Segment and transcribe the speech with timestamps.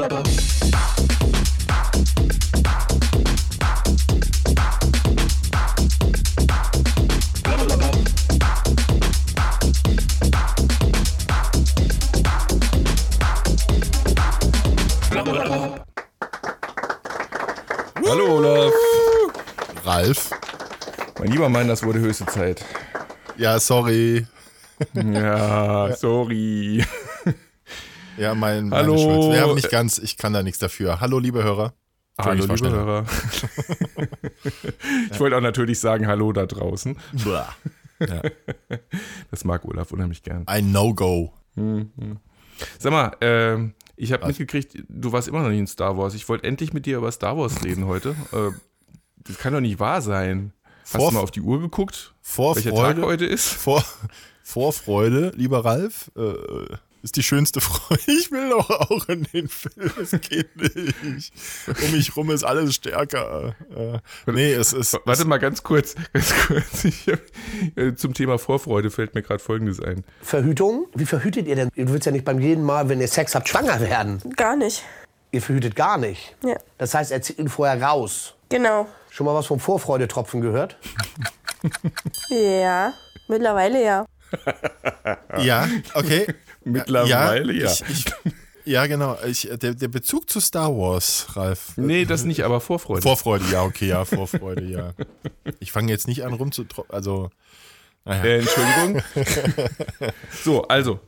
[0.00, 0.10] Hallo
[18.36, 18.72] Olaf.
[19.84, 20.30] Ralf.
[21.18, 22.64] Mein lieber Mann, das wurde höchste Zeit.
[23.36, 24.26] Ja, sorry.
[24.94, 26.84] Ja, sorry.
[28.18, 28.94] Ja, mein, Hallo.
[28.94, 29.32] meine Schuld.
[29.32, 31.00] Wir haben nicht ganz, ich kann da nichts dafür.
[31.00, 31.72] Hallo, liebe Hörer.
[32.18, 32.70] Hallo, ich war liebe.
[32.70, 33.04] Hörer.
[35.12, 36.96] ich wollte auch natürlich sagen Hallo da draußen.
[37.24, 37.48] Ja.
[39.30, 40.42] Das mag Olaf unheimlich gern.
[40.46, 41.32] Ein No-Go.
[42.78, 46.14] Sag mal, ähm, ich habe mitgekriegt, du warst immer noch nicht in Star Wars.
[46.14, 48.14] Ich wollte endlich mit dir über Star Wars reden heute.
[48.32, 48.50] Äh,
[49.24, 50.52] das kann doch nicht wahr sein.
[50.84, 52.14] Hast Vor- du mal auf die Uhr geguckt?
[52.36, 53.48] Welcher Tag Vorfreude, heute ist?
[53.48, 53.84] Vor,
[54.42, 56.32] Vorfreude, lieber Ralf, äh,
[57.02, 58.02] ist die schönste Freude.
[58.06, 59.90] Ich will doch auch in den Film.
[60.00, 61.32] Es geht nicht.
[61.66, 63.54] Um mich rum ist alles stärker.
[63.74, 63.98] Äh,
[64.30, 64.98] nee, es ist.
[65.04, 66.84] Warte mal ganz kurz, ganz kurz.
[66.84, 67.08] Ich,
[67.76, 70.04] äh, zum Thema Vorfreude fällt mir gerade Folgendes ein.
[70.22, 70.86] Verhütung?
[70.94, 71.70] Wie verhütet ihr denn?
[71.74, 74.20] Du willst ja nicht beim jeden Mal, wenn ihr Sex habt, schwanger werden.
[74.36, 74.84] Gar nicht.
[75.30, 76.34] Ihr verhütet gar nicht.
[76.44, 76.56] Ja.
[76.78, 78.34] Das heißt, er zieht ihn vorher raus.
[78.48, 78.86] Genau.
[79.10, 80.76] Schon mal was vom Vorfreudetropfen gehört?
[82.30, 82.92] Ja.
[83.28, 84.06] Mittlerweile ja.
[85.40, 86.26] Ja, okay.
[86.64, 87.70] Mittlerweile, ja.
[87.70, 88.04] Ich, ich,
[88.64, 89.16] ja, genau.
[89.26, 91.72] Ich, der, der Bezug zu Star Wars, Ralf.
[91.76, 93.02] Nee, das nicht, aber Vorfreude.
[93.02, 94.92] Vorfreude, ja, okay, ja, Vorfreude, ja.
[95.60, 97.30] Ich fange jetzt nicht an rumzutropfen, also,
[98.04, 98.24] naja.
[98.24, 99.02] Äh, Entschuldigung.
[100.44, 101.00] so, also.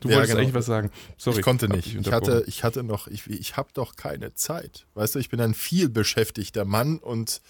[0.00, 0.42] Du Ja, wolltest genau.
[0.42, 0.90] eigentlich was sagen.
[1.16, 1.38] Sorry.
[1.38, 1.88] ich konnte nicht.
[1.88, 2.34] Ich unterbrochen.
[2.34, 4.86] hatte, ich hatte noch, ich, ich habe doch keine Zeit.
[4.94, 7.40] Weißt du, ich bin ein viel beschäftigter Mann und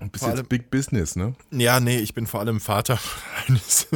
[0.00, 1.34] Du bist vor jetzt allem- Big Business, ne?
[1.50, 2.98] ja, nee, ich bin vor allem Vater
[3.48, 3.86] eines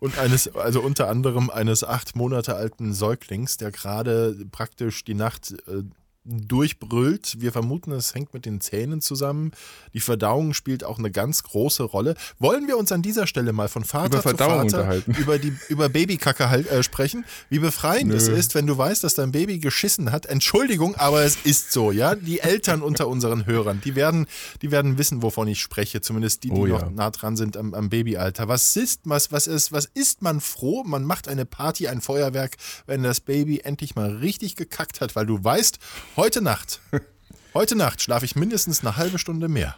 [0.00, 5.52] und eines, also unter anderem eines acht Monate alten Säuglings, der gerade praktisch die Nacht
[5.66, 5.82] äh,
[6.28, 7.40] durchbrüllt.
[7.40, 9.52] Wir vermuten, es hängt mit den Zähnen zusammen.
[9.94, 12.14] Die Verdauung spielt auch eine ganz große Rolle.
[12.38, 15.56] Wollen wir uns an dieser Stelle mal von Vater Über Verdauung zu Vater über die
[15.68, 17.24] über Babykacke halt, äh, sprechen?
[17.48, 20.26] Wie befreiend es ist, wenn du weißt, dass dein Baby geschissen hat.
[20.26, 22.14] Entschuldigung, aber es ist so, ja.
[22.14, 24.26] Die Eltern unter unseren Hörern, die werden,
[24.62, 26.00] die werden wissen, wovon ich spreche.
[26.00, 26.78] Zumindest die, die Oh ja.
[26.80, 28.48] noch nah dran sind am, am Babyalter.
[28.48, 30.84] Was ist, was, was ist, was ist man froh?
[30.84, 35.26] Man macht eine Party, ein Feuerwerk, wenn das Baby endlich mal richtig gekackt hat, weil
[35.26, 35.78] du weißt,
[36.18, 36.80] heute Nacht,
[37.54, 39.74] heute Nacht schlafe ich mindestens eine halbe Stunde mehr.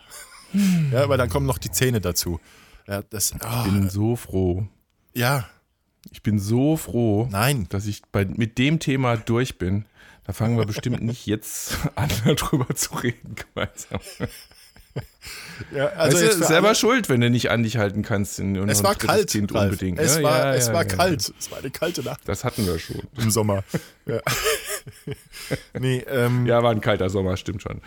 [0.91, 2.41] Ja, weil dann kommen noch die Zähne dazu.
[2.89, 4.67] Ja, das, Ich oh, bin so froh.
[5.15, 5.49] ja,
[6.11, 7.67] Ich bin so froh, Nein.
[7.69, 9.85] dass ich bei, mit dem Thema durch bin.
[10.25, 14.01] Da fangen wir bestimmt nicht jetzt an, darüber zu reden gemeinsam.
[15.75, 18.41] ja Also weißt du, selber alle- schuld, wenn du nicht an dich halten kannst.
[18.41, 19.99] In, in Es war kalt, Kind unbedingt.
[20.01, 21.33] Es Ja, war, ja, es war kalt.
[21.39, 23.03] Es war eine kalte Nacht Das hatten wir schon.
[23.17, 23.63] im Sommer.
[24.07, 24.21] Ja.
[25.79, 27.81] Nee, ähm, Ja, war ein kalter Sommer, stimmt schon.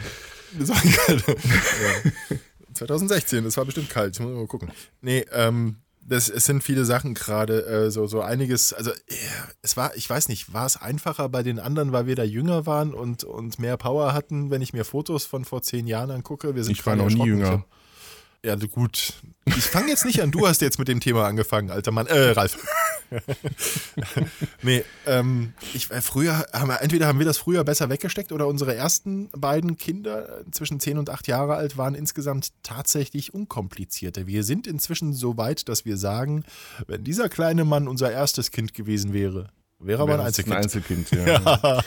[0.60, 1.24] Es war kalt.
[1.28, 2.38] ja.
[2.74, 4.16] 2016, das war bestimmt kalt.
[4.16, 4.72] Ich muss mal gucken.
[5.02, 9.16] Nee, ähm, das, es sind viele Sachen gerade, äh, so, so einiges, also äh,
[9.62, 12.66] es war, ich weiß nicht, war es einfacher bei den anderen, weil wir da jünger
[12.66, 16.56] waren und, und mehr Power hatten, wenn ich mir Fotos von vor zehn Jahren angucke?
[16.56, 17.66] Wir sind Ich war noch nie jünger.
[18.46, 19.14] Ja, gut.
[19.46, 20.32] Ich fange jetzt nicht an.
[20.32, 22.08] Du hast jetzt mit dem Thema angefangen, alter Mann.
[22.08, 22.58] Äh, Ralf.
[24.64, 28.48] nee, ähm, ich, äh, früher haben wir, entweder haben wir das früher besser weggesteckt oder
[28.48, 34.28] unsere ersten beiden Kinder äh, zwischen 10 und 8 Jahre alt waren insgesamt tatsächlich unkomplizierter.
[34.28, 36.44] Wir sind inzwischen so weit, dass wir sagen,
[36.88, 39.50] wenn dieser kleine Mann unser erstes Kind gewesen wäre,
[39.86, 40.56] wäre aber ein Einzelkind.
[40.56, 41.26] Ein Einzelkind, ja.
[41.26, 41.84] Ja,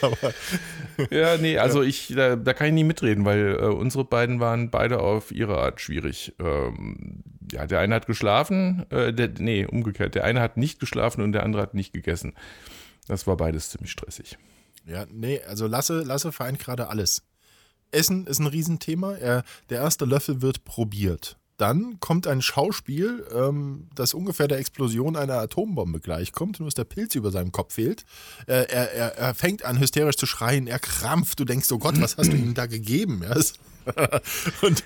[1.11, 4.71] Ja, nee, also ich, da, da kann ich nie mitreden, weil äh, unsere beiden waren
[4.71, 6.35] beide auf ihre Art schwierig.
[6.39, 10.15] Ähm, ja, der eine hat geschlafen, äh, der, nee, umgekehrt.
[10.15, 12.35] Der eine hat nicht geschlafen und der andere hat nicht gegessen.
[13.07, 14.37] Das war beides ziemlich stressig.
[14.87, 17.23] ja, nee, also Lasse, Lasse vereint gerade alles.
[17.93, 19.15] Essen ist ein Riesenthema.
[19.15, 21.39] Er, der erste Löffel wird probiert.
[21.57, 26.85] Dann kommt ein Schauspiel, ähm, das ungefähr der Explosion einer Atombombe gleichkommt, nur dass der
[26.85, 28.05] Pilz über seinem Kopf fehlt.
[28.47, 31.41] Äh, er, er, er fängt an, hysterisch zu schreien, er krampft.
[31.41, 33.23] Du denkst, oh Gott, was hast du ihm da gegeben?
[33.23, 33.37] Ja,
[34.63, 34.85] und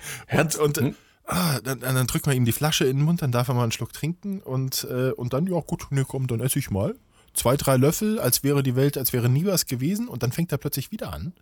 [0.59, 3.49] und, und ah, dann, dann drückt man ihm die Flasche in den Mund, dann darf
[3.49, 6.59] er mal einen Schluck trinken und, äh, und dann, ja gut, nee, komm, dann esse
[6.59, 6.95] ich mal.
[7.35, 10.53] Zwei, drei Löffel, als wäre die Welt, als wäre nie was gewesen und dann fängt
[10.53, 11.33] er plötzlich wieder an.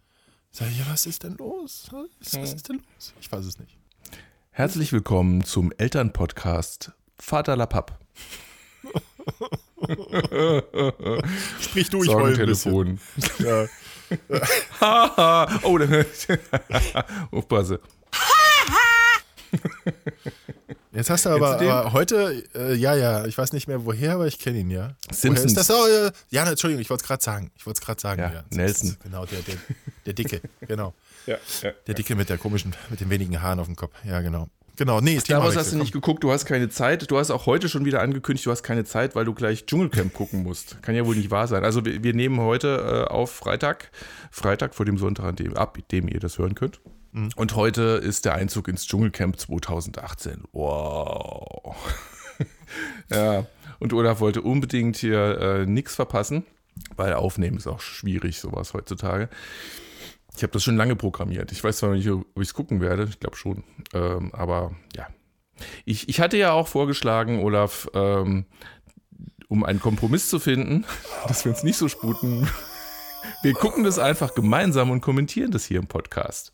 [0.50, 1.88] Sag ich, ja, was ist denn los?
[1.90, 3.12] Was, was ist denn los?
[3.20, 3.77] Ich weiß es nicht.
[4.58, 7.96] Herzlich willkommen zum Elternpodcast Vater La Papp.
[11.60, 12.34] Sprich du, ich heule.
[12.34, 12.98] Sorgentelefon.
[13.38, 13.66] Ja.
[15.62, 15.78] Oh,
[17.30, 17.78] aufpasse.
[20.92, 24.26] Jetzt hast du aber, aber heute, äh, ja, ja, ich weiß nicht mehr woher, aber
[24.26, 24.96] ich kenne ihn, ja.
[25.12, 25.38] Simpsons.
[25.38, 25.70] Woher ist das?
[25.70, 25.86] Oh,
[26.30, 27.52] ja, ne, Entschuldigung, ich wollte es gerade sagen.
[27.54, 28.44] Ich wollte es gerade sagen, Ja, ja.
[28.50, 28.96] Nelson.
[29.04, 29.54] Genau, der, der,
[30.06, 30.94] der Dicke, genau.
[31.28, 31.72] Ja, ja.
[31.86, 33.92] Der Dicke mit der komischen, mit den wenigen Haaren auf dem Kopf.
[34.04, 34.48] Ja, genau.
[34.76, 37.10] Genau, nee, Daraus Themawechsel, hast du nicht geguckt, du hast keine Zeit.
[37.10, 40.14] Du hast auch heute schon wieder angekündigt, du hast keine Zeit, weil du gleich Dschungelcamp
[40.14, 40.80] gucken musst.
[40.82, 41.64] Kann ja wohl nicht wahr sein.
[41.64, 43.90] Also wir, wir nehmen heute äh, auf Freitag,
[44.30, 46.80] Freitag vor dem Sonntag, an dem, ab dem ihr das hören könnt.
[47.36, 50.44] Und heute ist der Einzug ins Dschungelcamp 2018.
[50.52, 51.74] Wow.
[53.10, 53.46] ja,
[53.80, 56.44] und Olaf wollte unbedingt hier äh, nichts verpassen,
[56.96, 59.28] weil aufnehmen ist auch schwierig, sowas heutzutage.
[60.38, 61.50] Ich habe das schon lange programmiert.
[61.50, 63.08] Ich weiß zwar nicht, ob ich es gucken werde.
[63.10, 63.64] Ich glaube schon.
[63.92, 65.08] Ähm, aber ja.
[65.84, 68.44] Ich, ich hatte ja auch vorgeschlagen, Olaf, ähm,
[69.48, 70.84] um einen Kompromiss zu finden,
[71.26, 72.48] dass wir uns nicht so sputen.
[73.42, 76.52] Wir gucken das einfach gemeinsam und kommentieren das hier im Podcast.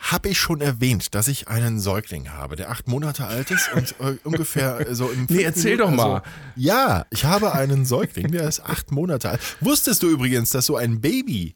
[0.00, 3.94] Habe ich schon erwähnt, dass ich einen Säugling habe, der acht Monate alt ist und
[4.00, 5.28] äh, ungefähr so im.
[5.30, 6.22] Nee, erzähl doch mal.
[6.56, 9.40] ja, ich habe einen Säugling, der ist acht Monate alt.
[9.60, 11.54] Wusstest du übrigens, dass so ein Baby,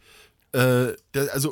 [0.53, 1.51] äh, der, also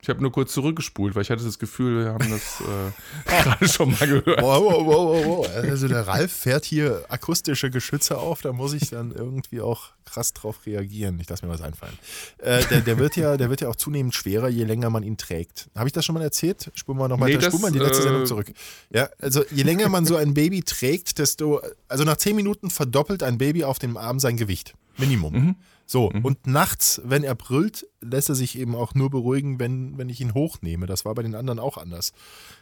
[0.00, 3.68] Ich habe nur kurz zurückgespult, weil ich hatte das Gefühl, wir haben das äh, gerade
[3.68, 4.42] schon mal gehört.
[4.42, 5.48] Wow, wow, wow, wow, wow.
[5.54, 10.32] Also der Ralf fährt hier akustische Geschütze auf, da muss ich dann irgendwie auch krass
[10.32, 11.20] drauf reagieren.
[11.20, 11.96] Ich lasse mir was einfallen.
[12.38, 15.16] Äh, der, der, wird ja, der wird ja auch zunehmend schwerer, je länger man ihn
[15.16, 15.70] trägt.
[15.76, 16.72] Habe ich das schon mal erzählt?
[16.74, 18.52] Spulen wir nochmal Nee, das, spulen wir in die letzte äh, Sendung zurück.
[18.90, 23.22] Ja, also je länger man so ein Baby trägt, desto, also nach zehn Minuten verdoppelt
[23.22, 24.74] ein Baby auf dem Arm sein Gewicht.
[24.98, 25.32] Minimum.
[25.32, 25.56] Mhm.
[25.92, 30.08] So, und nachts, wenn er brüllt, lässt er sich eben auch nur beruhigen, wenn, wenn
[30.08, 30.86] ich ihn hochnehme.
[30.86, 32.14] Das war bei den anderen auch anders.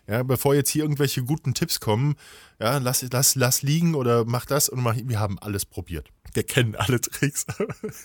[0.06, 2.17] Ja, bevor jetzt hier irgendwelche guten Tipps kommen,
[2.61, 6.08] ja, lass, lass, lass liegen oder mach das und mach, wir haben alles probiert.
[6.32, 7.44] Wir kennen alle Tricks.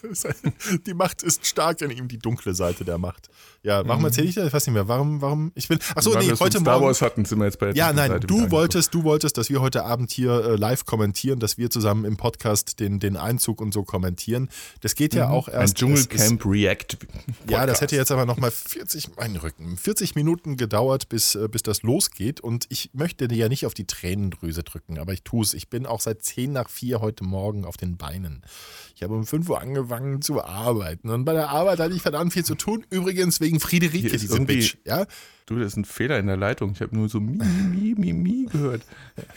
[0.87, 3.29] die Macht ist stark in ihm, die dunkle Seite der Macht.
[3.61, 4.47] Ja, warum erzähle ich das?
[4.47, 4.87] Ich weiß nicht mehr.
[4.87, 5.51] Warum, warum?
[5.55, 5.79] Ich bin.
[5.93, 6.85] Achso, nee, heute Star Morgen.
[6.87, 9.49] Wars hatten, sind wir jetzt bei der Ja, nein, Seite du wolltest, du wolltest, dass
[9.49, 13.61] wir heute Abend hier äh, live kommentieren, dass wir zusammen im Podcast den, den Einzug
[13.61, 14.49] und so kommentieren.
[14.81, 15.47] Das geht ja auch.
[15.47, 15.53] Mhm.
[15.53, 15.81] Ein erst.
[15.81, 16.85] es ist- Dschungelcamp React.
[17.47, 17.81] ja, das Podcast.
[17.81, 22.41] hätte jetzt aber nochmal 40, mein Rücken, 40 Minuten gedauert, bis, äh, bis das losgeht.
[22.41, 25.53] Und ich möchte dir ja nicht auf die Tränendrüse drücken, aber ich tue es.
[25.53, 28.41] Ich bin auch seit 10 nach 4 heute Morgen auf den Beinen.
[28.95, 31.09] Ich habe um 5 Uhr angefangen zu arbeiten.
[31.09, 32.85] Und bei der Arbeit hatte ich verdammt viel zu tun.
[32.89, 34.77] Übrigens wegen Friederike, ist diese Bitch.
[34.83, 35.05] Ja?
[35.45, 36.71] Du, das ist ein Fehler in der Leitung.
[36.71, 38.81] Ich habe nur so mi, mi, mi, mi gehört.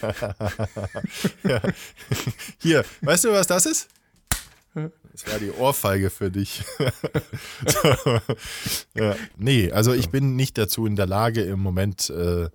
[2.59, 3.89] Hier, weißt du, was das ist?
[5.19, 6.63] Das war die Ohrfeige für dich.
[7.67, 8.21] so,
[9.01, 9.17] ja.
[9.37, 12.49] Nee, also ich bin nicht dazu in der Lage, im Moment äh,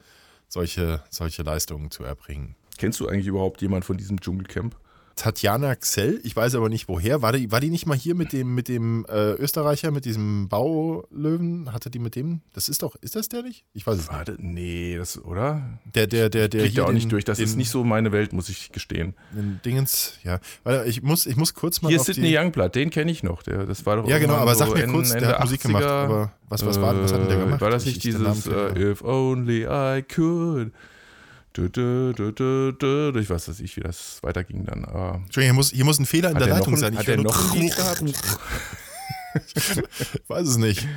[0.48, 2.56] solche, solche Leistungen zu erbringen.
[2.78, 4.76] Kennst du eigentlich überhaupt jemand von diesem Dschungelcamp?
[5.16, 7.22] Tatjana Xell, ich weiß aber nicht woher.
[7.22, 10.50] War die, war die nicht mal hier mit dem, mit dem äh, Österreicher, mit diesem
[10.50, 11.72] Baulöwen?
[11.72, 12.42] Hatte die mit dem?
[12.54, 13.64] Das ist doch, ist das der nicht?
[13.74, 14.12] Ich weiß es nicht.
[14.12, 15.80] Warte, nee, das, oder?
[15.94, 17.26] Der, der, der, der Kriegt ja auch den, nicht durch.
[17.26, 19.14] Das den, ist nicht so meine Welt, muss ich gestehen.
[19.32, 20.40] Den Dingens, ja.
[20.64, 23.44] Warte, ich muss, ich muss kurz mal Hier ist Sidney Youngblood, den kenne ich noch.
[23.44, 25.42] Der, das war doch Ja, genau, aber so sag mir Ende- kurz, der Ende hat
[25.42, 25.88] Musik gemacht, 80er.
[25.88, 27.62] aber was, was, war, was hat denn der Äh, gemacht?
[27.62, 30.72] War das Ich- nicht ich dieses äh, If only I could?
[31.54, 32.14] Du, du,
[32.72, 33.14] du.
[33.20, 34.86] Ich weiß das nicht, wie das weiterging dann.
[34.86, 36.94] Aber Entschuldigung, hier muss, hier muss ein Fehler in der er noch, Leitung sein.
[36.94, 37.56] Ich hat er noch?
[37.56, 37.72] Ich
[40.28, 40.88] weiß es nicht.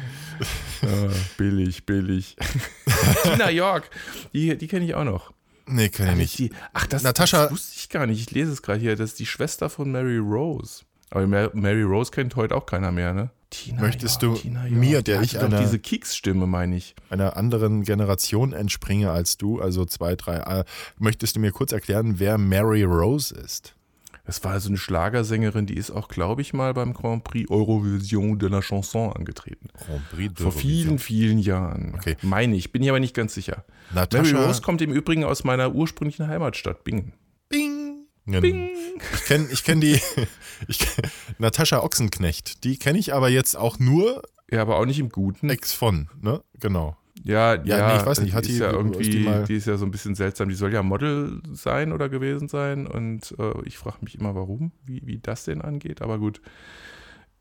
[0.82, 2.36] Ah, billig, billig.
[3.22, 3.90] Tina York,
[4.32, 5.32] die, die kenne ich auch noch.
[5.66, 6.38] Nee, kann ich nicht.
[6.38, 8.20] Die, ach, das, Natascha- das wusste ich gar nicht.
[8.20, 8.96] Ich lese es gerade hier.
[8.96, 10.84] Das ist die Schwester von Mary Rose.
[11.10, 13.30] Aber Mar- Mary Rose kennt heute auch keiner mehr, ne?
[13.50, 16.94] Tina Möchtest York, du Tina mir, York, der ich einer- diese Keksstimme, meine ich.
[17.10, 20.36] Einer anderen Generation entspringe als du, also zwei, drei.
[20.38, 20.64] Äh,
[20.98, 23.74] möchtest du mir kurz erklären, wer Mary Rose ist?
[24.24, 28.40] Das war so eine Schlagersängerin, die ist auch, glaube ich, mal beim Grand Prix Eurovision
[28.40, 29.68] de la Chanson angetreten.
[29.86, 31.94] Grand Prix de Vor vielen, vielen Jahren.
[31.94, 32.16] Okay.
[32.22, 33.64] Meine ich, bin ich aber nicht ganz sicher.
[33.94, 37.12] Natascha- Mary Rose kommt im Übrigen aus meiner ursprünglichen Heimatstadt, Bingen.
[37.48, 37.85] Bing.
[38.26, 40.00] Ich kenne ich kenn die,
[40.68, 42.64] ich kenn, Natascha Ochsenknecht.
[42.64, 45.48] Die kenne ich aber jetzt auch nur Ja, aber auch nicht im Guten.
[45.50, 46.42] ex von, ne?
[46.60, 46.96] Genau.
[47.22, 49.18] Ja, ja, nee, ich weiß nicht, hat die, die- ist ja ist irgendwie, die die,
[49.24, 50.48] mal- ist ja so ein bisschen seltsam.
[50.48, 54.70] Die soll ja Model sein oder gewesen sein und äh, ich frage mich immer, warum,
[54.84, 56.40] wie, wie das denn angeht, aber gut.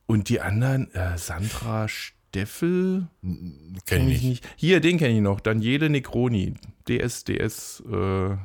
[0.07, 4.47] Und die anderen, äh, Sandra Steffel, Kenne kenn ich nicht.
[4.55, 5.39] Hier, den kenne ich noch.
[5.39, 6.53] Daniele Necroni,
[6.87, 8.35] DSDS äh,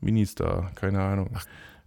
[0.00, 1.30] Minister, keine Ahnung.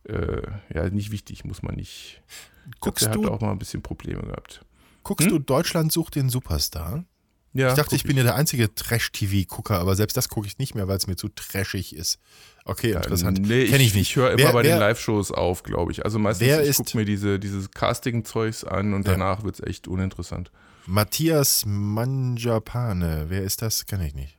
[0.07, 0.41] Äh,
[0.73, 2.21] ja, nicht wichtig, muss man nicht.
[2.65, 4.63] Ich glaub, Guckst der du, hat auch mal ein bisschen Probleme gehabt.
[5.03, 7.05] guckst du Deutschland sucht den Superstar?
[7.53, 10.57] Ja, Ich dachte, guck ich bin ja der einzige Trash-TV-Gucker, aber selbst das gucke ich
[10.57, 12.19] nicht mehr, weil es mir zu trashig ist.
[12.65, 13.39] Okay, interessant.
[13.39, 14.09] Nee, Kenn ich nicht.
[14.09, 16.03] Ich höre immer Wer- bei wer- den Live-Shows auf, glaube ich.
[16.03, 19.13] Also meistens, Wer ich gucke mir diese, dieses Casting-Zeugs an und Ja.
[19.13, 20.51] danach wird es echt uninteressant.
[20.85, 23.85] Matthias Manjapane, wer ist das?
[23.85, 24.37] Kenn ich nicht.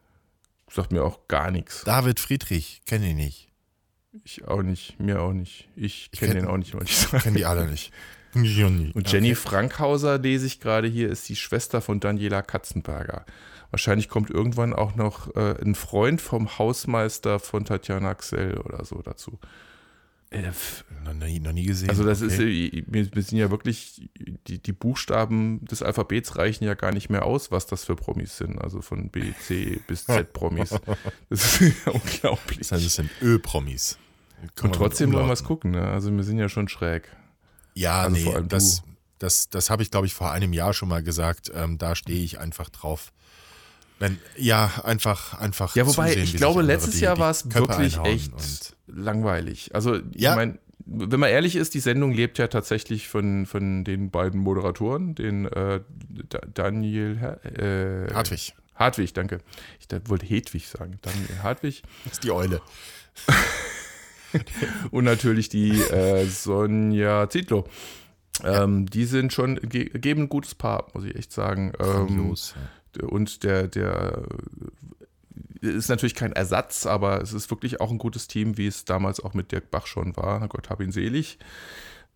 [0.70, 1.84] sagt mir auch gar nichts.
[1.84, 3.48] David Friedrich, kenne ich nicht.
[4.24, 5.68] Ich auch nicht, mir auch nicht.
[5.76, 7.22] Ich kenne kenn- den auch nicht, wollte ich sagen.
[7.22, 7.92] kenne die alle nicht.
[8.34, 13.24] Und Jenny Frankhauser, lese ich gerade hier, ist die Schwester von Daniela Katzenberger.
[13.70, 19.00] Wahrscheinlich kommt irgendwann auch noch äh, ein Freund vom Hausmeister von Tatjana Axel oder so
[19.02, 19.38] dazu.
[20.30, 20.42] Äh,
[21.04, 21.88] Noch nie, noch nie gesehen.
[21.88, 22.66] Also das ist, Okay.
[22.68, 24.10] äh, wir, wir sind ja wirklich,
[24.48, 28.36] die, die Buchstaben des Alphabets reichen ja gar nicht mehr aus, was das für Promis
[28.36, 28.58] sind.
[28.60, 30.70] Also von B, C bis Z Promis.
[31.30, 32.58] Das ist ja unglaublich.
[32.58, 33.98] Das heißt, es sind Ö-Promis.
[34.62, 35.70] Und trotzdem wollen wir es gucken.
[35.72, 35.82] Ne?
[35.88, 37.08] Also wir sind ja schon schräg.
[37.74, 38.82] Ja, Also nee, das,
[39.18, 41.50] das, das habe ich, glaube ich, vor einem Jahr schon mal gesagt.
[41.54, 43.12] Ähm, da stehe ich einfach drauf.
[43.98, 45.74] Wenn, ja, einfach, einfach.
[45.74, 49.74] Ja, wobei, zusehen, ich glaube, letztes die- Jahr war es wirklich echt langweilig.
[49.74, 50.30] Also, Ja.
[50.32, 54.38] ich meine, wenn man ehrlich ist, die Sendung lebt ja tatsächlich von, von den beiden
[54.40, 55.80] Moderatoren, den äh,
[56.28, 59.40] Da- Daniel äh, Hartwig, Hartwig, danke.
[59.80, 60.98] Ich wollte Hedwig sagen.
[61.02, 61.82] Daniel Hartwig.
[62.04, 62.60] das ist die Eule.
[64.90, 67.64] Und natürlich die äh, Sonja Zietlow.
[68.44, 71.72] Ähm, Die sind schon, ge geben ein gutes Paar, muss ich echt sagen.
[71.80, 72.34] Ähm,
[72.96, 73.06] ja.
[73.08, 74.22] und der, der
[75.62, 78.84] äh, ist natürlich kein Ersatz, aber es ist wirklich auch ein gutes Team, wie es
[78.84, 80.46] damals auch mit Dirk Bach schon war.
[80.48, 81.38] Gott hab ihn selig.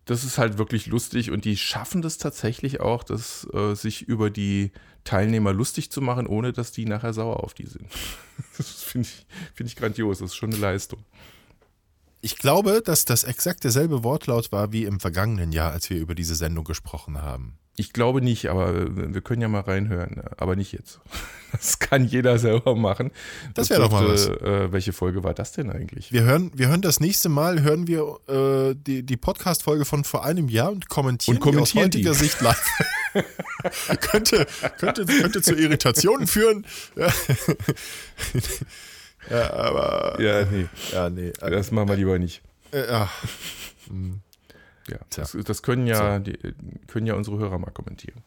[0.05, 4.29] Das ist halt wirklich lustig und die schaffen das tatsächlich auch, das, äh, sich über
[4.29, 4.71] die
[5.03, 7.87] Teilnehmer lustig zu machen, ohne dass die nachher sauer auf die sind.
[8.57, 9.25] Das finde ich,
[9.55, 11.03] find ich grandios, das ist schon eine Leistung.
[12.21, 16.13] Ich glaube, dass das exakt derselbe Wortlaut war wie im vergangenen Jahr, als wir über
[16.15, 17.57] diese Sendung gesprochen haben.
[17.77, 20.99] Ich glaube nicht, aber wir können ja mal reinhören, aber nicht jetzt.
[21.53, 23.11] Das kann jeder selber machen.
[23.55, 26.09] Das wäre doch mal dürfte, Äh, welche Folge war das denn eigentlich?
[26.13, 30.23] Wir hören, wir hören das nächste Mal, hören wir äh, die, die Podcast-Folge von vor
[30.23, 32.23] einem Jahr und kommentieren, Und kommentieren die aus die.
[32.23, 32.63] heutiger Sicht live.
[33.99, 34.47] könnte,
[34.77, 36.65] könnte, könnte zu Irritationen führen.
[39.29, 41.29] Ja, aber Ja, nee, ja, nee.
[41.39, 42.41] Äh, das machen wir lieber nicht.
[42.71, 43.09] äh, ja.
[44.89, 46.37] Ja, das, das können ja, die,
[46.87, 48.23] können ja unsere Hörer mal kommentieren.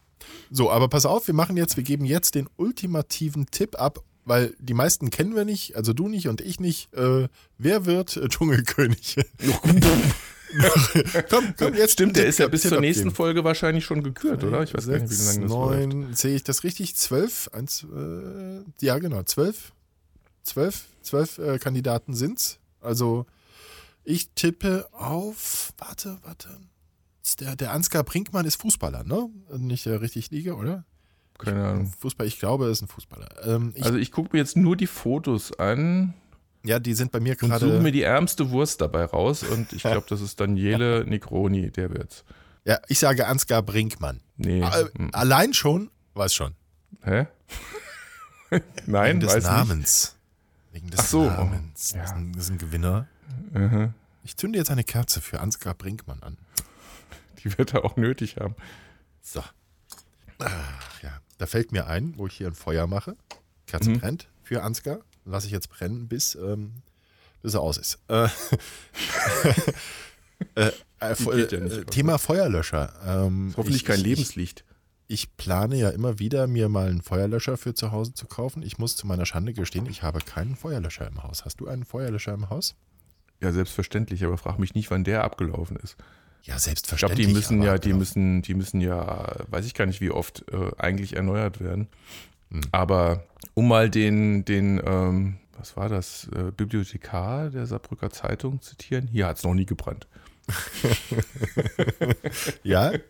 [0.51, 4.55] So, aber pass auf, wir machen jetzt, wir geben jetzt den ultimativen Tipp ab, weil
[4.61, 6.95] die meisten kennen wir nicht, also du nicht und ich nicht.
[6.95, 9.17] Äh, wer wird äh, Dschungelkönig?
[11.29, 13.17] komm, komm, jetzt Stimmt, der ist ja bis zur nächsten abgeben.
[13.17, 14.63] Folge wahrscheinlich schon gekürt, oder?
[14.63, 15.93] Ich weiß gar nicht, wie Sechs, lange das läuft.
[15.93, 16.95] neun, sehe ich das richtig?
[16.97, 17.51] Zwölf?
[17.53, 19.73] Eins, äh, ja, genau, zwölf.
[20.45, 22.61] Zwölf, zwölf äh, Kandidaten sind's.
[22.81, 23.27] Also
[24.05, 26.49] ich tippe auf, warte, warte.
[27.41, 29.31] Der, der Ansgar Brinkmann ist Fußballer, ne?
[29.57, 30.85] Nicht der richtig Liga, oder?
[31.39, 31.93] Keine Ahnung.
[31.99, 33.29] Fußball, ich glaube, er ist ein Fußballer.
[33.47, 36.15] Ähm, ich, Also ich gucke mir jetzt nur die Fotos an
[36.67, 37.93] ja, die sind bei mir und suche mir gerade.
[37.93, 42.25] die ärmste Wurst dabei raus und ich glaube, das ist Daniele Negroni, der wird's.
[42.65, 44.21] Ja, ich sage Ansgar Brinkmann.
[44.39, 44.63] Nee.
[44.63, 45.11] Äh, hm.
[45.13, 46.55] allein schon, weiß schon.
[47.03, 47.27] Hä?
[48.51, 50.15] Wegen Nein, des weiß nicht.
[50.75, 51.25] Wegen des Ach so.
[51.25, 51.93] Namens.
[51.93, 52.01] Ja.
[52.03, 53.07] Das, ist ein, das ist ein Gewinner.
[53.53, 53.95] Mhm.
[54.25, 56.37] Ich zünde jetzt eine Kerze für Ansgar Brinkmann an.
[57.39, 58.57] Die wird er auch nötig haben.
[59.23, 59.43] So.
[60.41, 63.17] Ach ja, da fällt mir ein, wo ich hier ein Feuer mache.
[63.67, 64.01] Kerze Mhm.
[64.01, 64.99] brennt für Ansgar.
[65.25, 66.73] Lasse ich jetzt brennen, bis, ähm,
[67.41, 68.01] bis er aus ist.
[68.09, 68.25] Äh,
[70.57, 71.87] äh, äh, äh, oder?
[71.87, 72.93] Thema Feuerlöscher.
[73.07, 74.65] Ähm, Hoffentlich ich, kein ich, Lebenslicht.
[75.15, 78.65] Ich plane ja immer wieder, mir mal einen Feuerlöscher für zu Hause zu kaufen.
[78.65, 81.45] Ich muss zu meiner Schande gestehen, ich habe keinen Feuerlöscher im Haus.
[81.45, 82.75] Hast du einen Feuerlöscher im Haus?
[83.41, 85.95] Ja, selbstverständlich, aber frag mich nicht, wann der abgelaufen ist.
[85.99, 87.29] Ja, Ich glaube, selbstverständlich.
[87.29, 88.01] die müssen ja, die genau.
[88.01, 91.87] müssen, die müssen ja, weiß ich gar nicht, wie oft äh, eigentlich erneuert werden.
[92.51, 92.63] Hm.
[92.73, 93.23] Aber
[93.55, 99.29] um mal den, den, ähm, was war das, äh, Bibliothekar der Saarbrücker Zeitung zitieren, hier
[99.29, 100.09] hat es noch nie gebrannt.
[102.63, 102.93] Ja?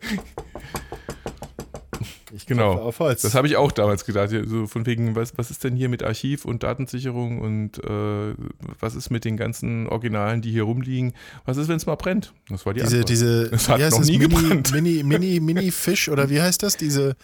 [2.35, 2.73] Ich Genau.
[2.73, 3.21] Auf Holz.
[3.21, 4.29] Das habe ich auch damals gedacht.
[4.45, 8.33] So von wegen, was, was ist denn hier mit Archiv und Datensicherung und äh,
[8.79, 11.13] was ist mit den ganzen Originalen, die hier rumliegen?
[11.45, 12.33] Was ist, wenn es mal brennt?
[12.49, 13.09] Das war die diese, Antwort.
[13.09, 14.07] diese, Es hat noch das?
[14.07, 14.71] nie Mini, gebrannt.
[14.73, 16.75] Mini, Mini, Mini Fisch oder wie heißt das?
[16.77, 17.15] Diese,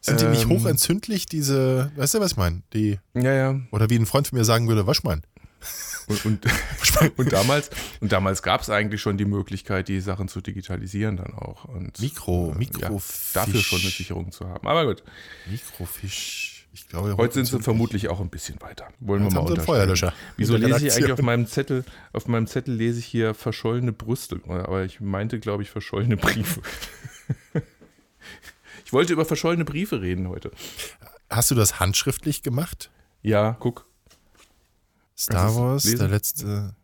[0.00, 0.50] sind die nicht Ähm.
[0.50, 2.62] hochentzündlich, diese, weißt du, was ich meine?
[2.74, 3.60] Die, ja, ja.
[3.72, 5.22] oder wie ein Freund von mir sagen würde, Waschmann.
[6.08, 6.46] Und, und,
[7.16, 7.70] und damals,
[8.00, 11.64] und damals gab es eigentlich schon die Möglichkeit, die Sachen zu digitalisieren dann auch.
[11.64, 13.34] Und, Mikro, äh, Mikrofisch.
[13.34, 14.66] ja, dafür schon eine Sicherung zu haben.
[14.66, 15.02] Aber gut,
[15.50, 16.52] Mikrofisch.
[16.72, 18.88] Ich glaube, heute sind sie vermutlich auch ein bisschen weiter.
[19.00, 19.78] Wollen Jetzt wir haben mal unterstellen.
[19.78, 20.12] Feuerlöscher.
[20.36, 24.40] Wieso lese ich eigentlich auf meinem Zettel, auf meinem Zettel lese ich hier verschollene Brüste,
[24.46, 26.60] aber ich meinte, glaube ich, verschollene Briefe.
[28.86, 30.52] Ich wollte über verschollene Briefe reden heute.
[31.28, 32.92] Hast du das handschriftlich gemacht?
[33.20, 33.84] Ja, guck.
[35.18, 36.74] Star Was ist Wars, der letzte.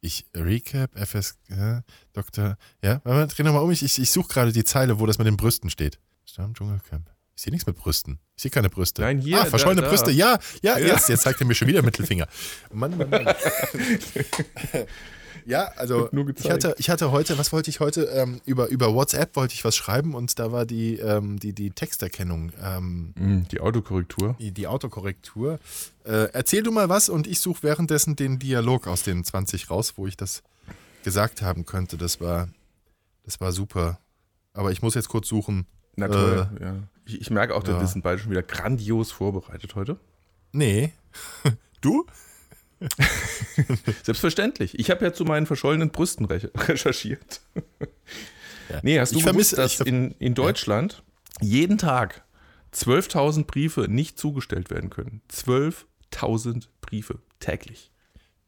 [0.00, 2.56] Ich Recap, FS, ja, Dr.
[2.82, 3.70] Ja, warte mal, dreh nochmal um.
[3.72, 5.98] Ich, ich, ich suche gerade die Zeile, wo das mit den Brüsten steht.
[6.24, 7.10] Stamm Dschungelcamp.
[7.34, 8.18] Ich sehe nichts mit Brüsten.
[8.36, 9.02] Ich sehe keine Brüste.
[9.02, 9.90] Nein, hier, Ah, verschollene da, da.
[9.90, 10.10] Brüste.
[10.12, 10.86] Ja, ja, Ja.
[10.94, 12.28] jetzt, jetzt zeigt er mir schon wieder Mittelfinger.
[12.72, 13.26] Mann, Mann, Mann.
[15.48, 18.02] ja, also ich hatte, ich hatte heute, was wollte ich heute?
[18.04, 21.70] Ähm, über, über WhatsApp wollte ich was schreiben und da war die, ähm, die, die
[21.70, 24.36] Texterkennung, ähm, Hm, Die Autokorrektur.
[24.38, 25.58] die, die Autokorrektur.
[26.04, 29.94] Äh, erzähl du mal was und ich suche währenddessen den Dialog aus den 20 raus,
[29.96, 30.42] wo ich das
[31.02, 31.96] gesagt haben könnte.
[31.96, 32.48] Das war,
[33.24, 33.98] das war super.
[34.52, 35.66] Aber ich muss jetzt kurz suchen.
[35.96, 36.76] Na toll, ja.
[37.06, 37.80] Ich, ich merke auch, dass ja.
[37.80, 39.98] wir sind beide schon wieder grandios vorbereitet heute.
[40.52, 40.92] Nee.
[41.80, 42.04] du?
[44.02, 44.78] Selbstverständlich.
[44.78, 47.40] Ich habe ja zu meinen verschollenen Brüsten re recherchiert.
[48.70, 48.80] Ja.
[48.82, 51.02] Nee, hast du Ich gewusst, vermisse- dass ver- in, in Deutschland
[51.40, 52.24] jeden Tag
[52.74, 55.22] 12.000 Briefe nicht zugestellt werden können?
[55.32, 57.90] 12.000 Briefe täglich.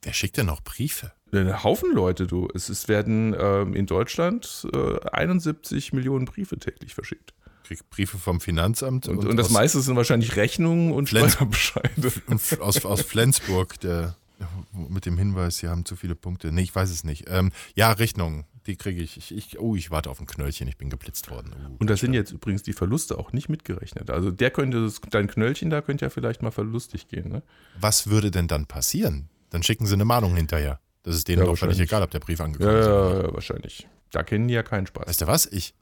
[0.03, 1.13] Wer schickt denn noch Briefe?
[1.33, 2.49] Ein Haufen Leute, du.
[2.55, 7.35] Es, es werden ähm, in Deutschland äh, 71 Millionen Briefe täglich verschickt.
[7.65, 12.13] Krieg Briefe vom Finanzamt Und, und, das aus, meiste sind wahrscheinlich Rechnungen und Flens- Steuerbescheide.
[12.27, 14.17] und aus, aus Flensburg, der
[14.73, 16.52] mit dem Hinweis, sie haben zu viele Punkte.
[16.52, 17.25] Nee, ich weiß es nicht.
[17.28, 19.16] Ähm, ja, Rechnungen, die kriege ich.
[19.16, 19.59] Ich, ich.
[19.59, 21.52] Oh, ich warte auf ein Knöllchen, ich bin geblitzt worden.
[21.52, 24.11] Uh, Und da sind jetzt übrigens die Verluste auch nicht mitgerechnet.
[24.11, 27.30] Also der könnte, das, dein Knöllchen da könnte ja vielleicht mal verlustig gehen.
[27.30, 27.42] Ne?
[27.80, 29.28] Was würde denn dann passieren?
[29.50, 30.80] Dann schicken sie eine Mahnung hinterher.
[31.02, 32.87] Das ist denen Ja, doch völlig egal, ob der Brief angekommen ist.
[32.87, 33.88] ja, ja, wahrscheinlich.
[34.11, 35.06] Da kennen die ja keinen Spaß.
[35.09, 35.47] Weißt du was?
[35.47, 35.75] Ich,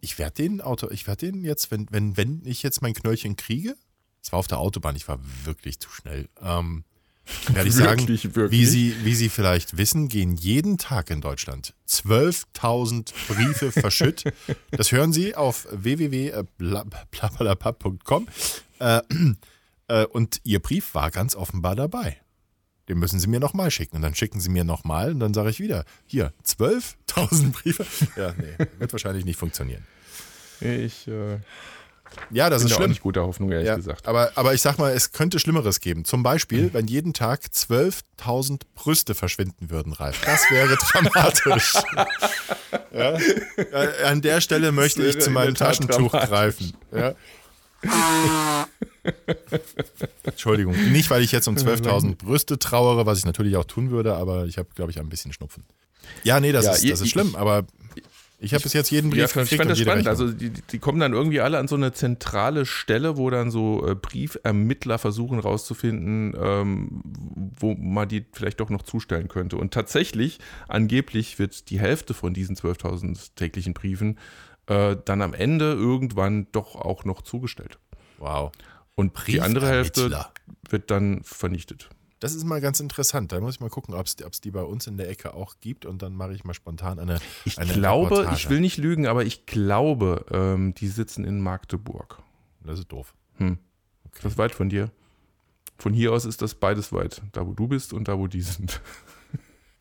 [0.00, 3.36] ich werde den Auto, ich werde den jetzt, wenn, wenn, wenn ich jetzt mein Knöllchen
[3.36, 3.76] kriege,
[4.22, 6.84] es war auf der Autobahn, ich war wirklich zu schnell, ähm,
[7.48, 8.60] werde ich sagen, Wirklich, wirklich?
[8.60, 14.24] Wie, Sie, wie Sie vielleicht wissen, gehen jeden Tag in Deutschland 12.000 Briefe verschütt.
[14.70, 18.28] Das hören Sie auf www.blablabla.com.
[18.80, 19.00] Äh,
[19.88, 22.18] äh, und Ihr Brief war ganz offenbar dabei.
[22.88, 23.96] Den müssen Sie mir nochmal schicken.
[23.96, 27.86] Und dann schicken Sie mir nochmal und dann sage ich wieder, hier, 12.000 Briefe.
[28.16, 29.86] Ja, nee, wird wahrscheinlich nicht funktionieren.
[30.60, 31.38] Ich äh,
[32.30, 32.90] Ja, das bin ist schlimm.
[32.90, 34.06] nicht guter Hoffnung, ehrlich Ja, gesagt.
[34.08, 36.04] aber, aber ich sag mal, es könnte Schlimmeres geben.
[36.04, 40.20] Zum Beispiel, wenn jeden Tag 12.000 Brüste verschwinden würden, Ralf.
[40.24, 41.74] Das wäre dramatisch.
[42.92, 43.18] ja?
[43.56, 46.28] Äh, An der Stelle möchte ich zu in meinem Taschentuch dramatisch.
[46.30, 46.72] greifen.
[46.92, 47.14] Ja?
[50.22, 54.14] Entschuldigung, nicht weil ich jetzt um 12.000 Brüste trauere, was ich natürlich auch tun würde,
[54.16, 55.64] aber ich habe, glaube ich, ein bisschen Schnupfen.
[56.22, 57.64] Ja, nee, das, Ja, ist, das ist schlimm, aber
[58.44, 60.06] ich habe bis jetzt jeden Brief Ja, ich fand gekriegt das spannend.
[60.06, 60.28] Rechnung.
[60.28, 63.86] Also die, die kommen dann irgendwie alle an so eine zentrale Stelle, wo dann so
[63.86, 67.02] äh, Briefermittler versuchen rauszufinden, ähm,
[67.58, 69.56] wo man die vielleicht doch noch zustellen könnte.
[69.56, 74.18] Und tatsächlich, angeblich wird die Hälfte von diesen 12.000 täglichen Briefen
[74.66, 77.78] äh, dann am Ende irgendwann doch auch noch zugestellt.
[78.18, 78.52] wow.
[78.96, 80.24] Und die andere Hälfte
[80.68, 81.88] wird dann vernichtet.
[82.20, 83.32] Das ist mal ganz interessant.
[83.32, 85.84] Da muss ich mal gucken, ob es die bei uns in der Ecke auch gibt
[85.84, 87.18] und dann mache ich mal spontan eine.
[87.44, 88.36] Ich eine glaube, Reportage.
[88.36, 92.22] ich will nicht lügen, aber ich glaube, ähm, die sitzen in Magdeburg.
[92.62, 93.14] Das ist doof.
[93.36, 93.58] Hm.
[94.22, 94.90] Das ist weit von dir.
[95.76, 97.22] Von hier aus ist das beides weit.
[97.32, 98.80] Da, wo du bist und da, wo die sind.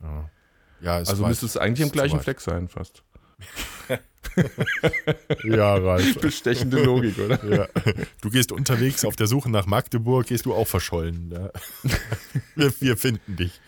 [0.01, 0.29] Ja,
[0.81, 1.29] ja also weit.
[1.29, 2.19] müsste es eigentlich im gleichen.
[2.19, 3.03] Fleck sein, fast.
[5.43, 6.15] Ja, Ralf.
[6.19, 7.43] Bestechende Logik, oder?
[7.45, 7.67] ja.
[8.21, 11.31] Du gehst unterwegs auf der Suche nach Magdeburg, gehst du auch verschollen.
[11.31, 11.49] Ja.
[12.55, 13.59] Wir, wir finden dich.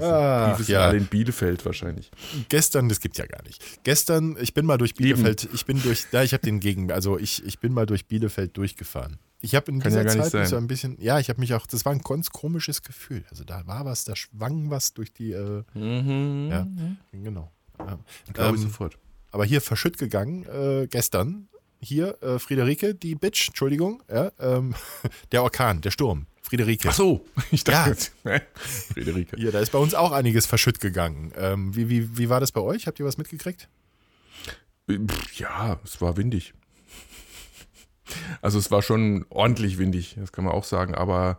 [0.00, 2.10] Ach, Brief ist ja in Bielefeld wahrscheinlich.
[2.48, 3.62] Gestern, das gibt's ja gar nicht.
[3.84, 7.18] Gestern, ich bin mal durch Bielefeld, ich bin durch, da ich habe den Gegen, also
[7.18, 9.18] ich, ich bin mal durch Bielefeld durchgefahren.
[9.42, 11.66] Ich habe in Kann dieser ja Zeit so ein bisschen, ja, ich habe mich auch,
[11.66, 13.22] das war ein ganz komisches Gefühl.
[13.30, 16.48] Also da war was, da schwang was durch die, äh, Mhm.
[16.50, 16.66] ja,
[17.12, 17.52] genau.
[17.78, 17.98] Ja.
[18.32, 18.96] Glaube ich Ähm, sofort.
[19.30, 21.48] Aber hier verschütt gegangen, äh, gestern.
[21.78, 24.74] Hier, äh, Friederike, die Bitch, Entschuldigung, ja, ähm,
[25.32, 26.88] der Orkan, der Sturm, Friederike.
[26.88, 28.32] Ach so, ich dachte, Ja.
[28.34, 28.40] ja.
[28.54, 29.36] Friederike.
[29.36, 31.32] Hier, da ist bei uns auch einiges verschütt gegangen.
[31.36, 32.86] Ähm, wie, wie, wie war das bei euch?
[32.86, 33.68] Habt ihr was mitgekriegt?
[35.34, 36.54] Ja, es war windig.
[38.40, 41.38] Also es war schon ordentlich windig, das kann man auch sagen, aber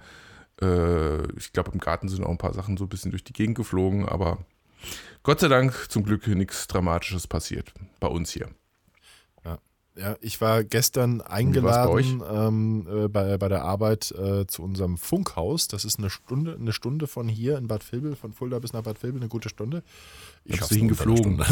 [0.61, 3.33] äh, ich glaube im Garten sind auch ein paar Sachen so ein bisschen durch die
[3.33, 4.45] Gegend geflogen, aber
[5.23, 8.49] Gott sei Dank zum Glück nichts Dramatisches passiert bei uns hier.
[9.97, 14.61] Ja, ich war gestern war's bei eingeladen ähm, äh, bei, bei der Arbeit äh, zu
[14.61, 15.67] unserem Funkhaus.
[15.67, 18.83] Das ist eine Stunde, eine Stunde von hier in Bad Vilbel, von Fulda bis nach
[18.83, 19.83] Bad Vilbel, eine gute Stunde.
[20.45, 21.43] Ich einer hingeflogen?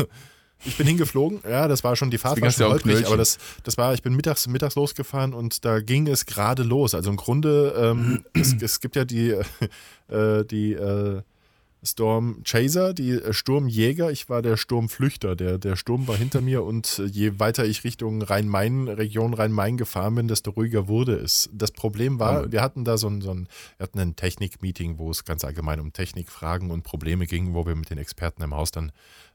[0.63, 3.37] Ich bin hingeflogen, ja, das war schon, die Fahrt war schon ja holprig, aber das,
[3.63, 6.95] das war, ich bin mittags, mittags losgefahren und da ging es gerade los.
[6.95, 9.31] Also im Grunde, ähm, es, es gibt ja die,
[10.07, 11.21] äh, die äh,
[11.85, 14.11] Storm Chaser, die äh, Sturmjäger.
[14.11, 15.35] Ich war der Sturmflüchter.
[15.35, 19.77] Der, der Sturm war hinter mir und äh, je weiter ich Richtung Rhein-Main, Region Rhein-Main
[19.77, 21.49] gefahren bin, desto ruhiger wurde es.
[21.53, 25.11] Das Problem war, wir hatten da so ein, so ein, wir hatten ein Technik-Meeting, wo
[25.11, 28.71] es ganz allgemein um Technikfragen und Probleme ging, wo wir mit den Experten im Haus
[28.71, 28.91] dann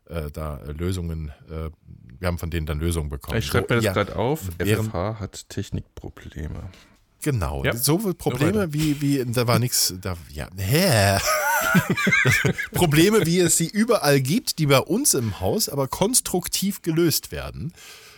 [0.08, 1.70] äh, da äh, Lösungen, äh,
[2.18, 3.38] wir haben von denen dann Lösungen bekommen.
[3.38, 4.42] Ich schreibe mir das ja, gerade auf.
[4.58, 6.70] FFH hat Technikprobleme.
[7.22, 7.76] Genau, Ja.
[7.76, 11.18] so Probleme wie, wie, da war nichts, da, ja, hä?
[12.72, 17.72] Probleme, wie es sie überall gibt, die bei uns im Haus aber konstruktiv gelöst werden.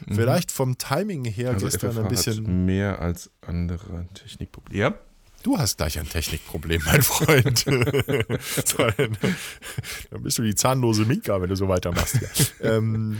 [0.08, 2.64] Vielleicht vom Timing her Also gestern FFH ein bisschen.
[2.64, 4.78] mehr als andere Technikprobleme.
[4.80, 4.94] Ja,
[5.44, 7.66] Du hast gleich ein Technikproblem, mein Freund.
[10.10, 12.18] dann, bist du die zahnlose Minka, wenn du so weitermachst.
[12.62, 12.76] Ja.
[12.76, 13.18] Ähm,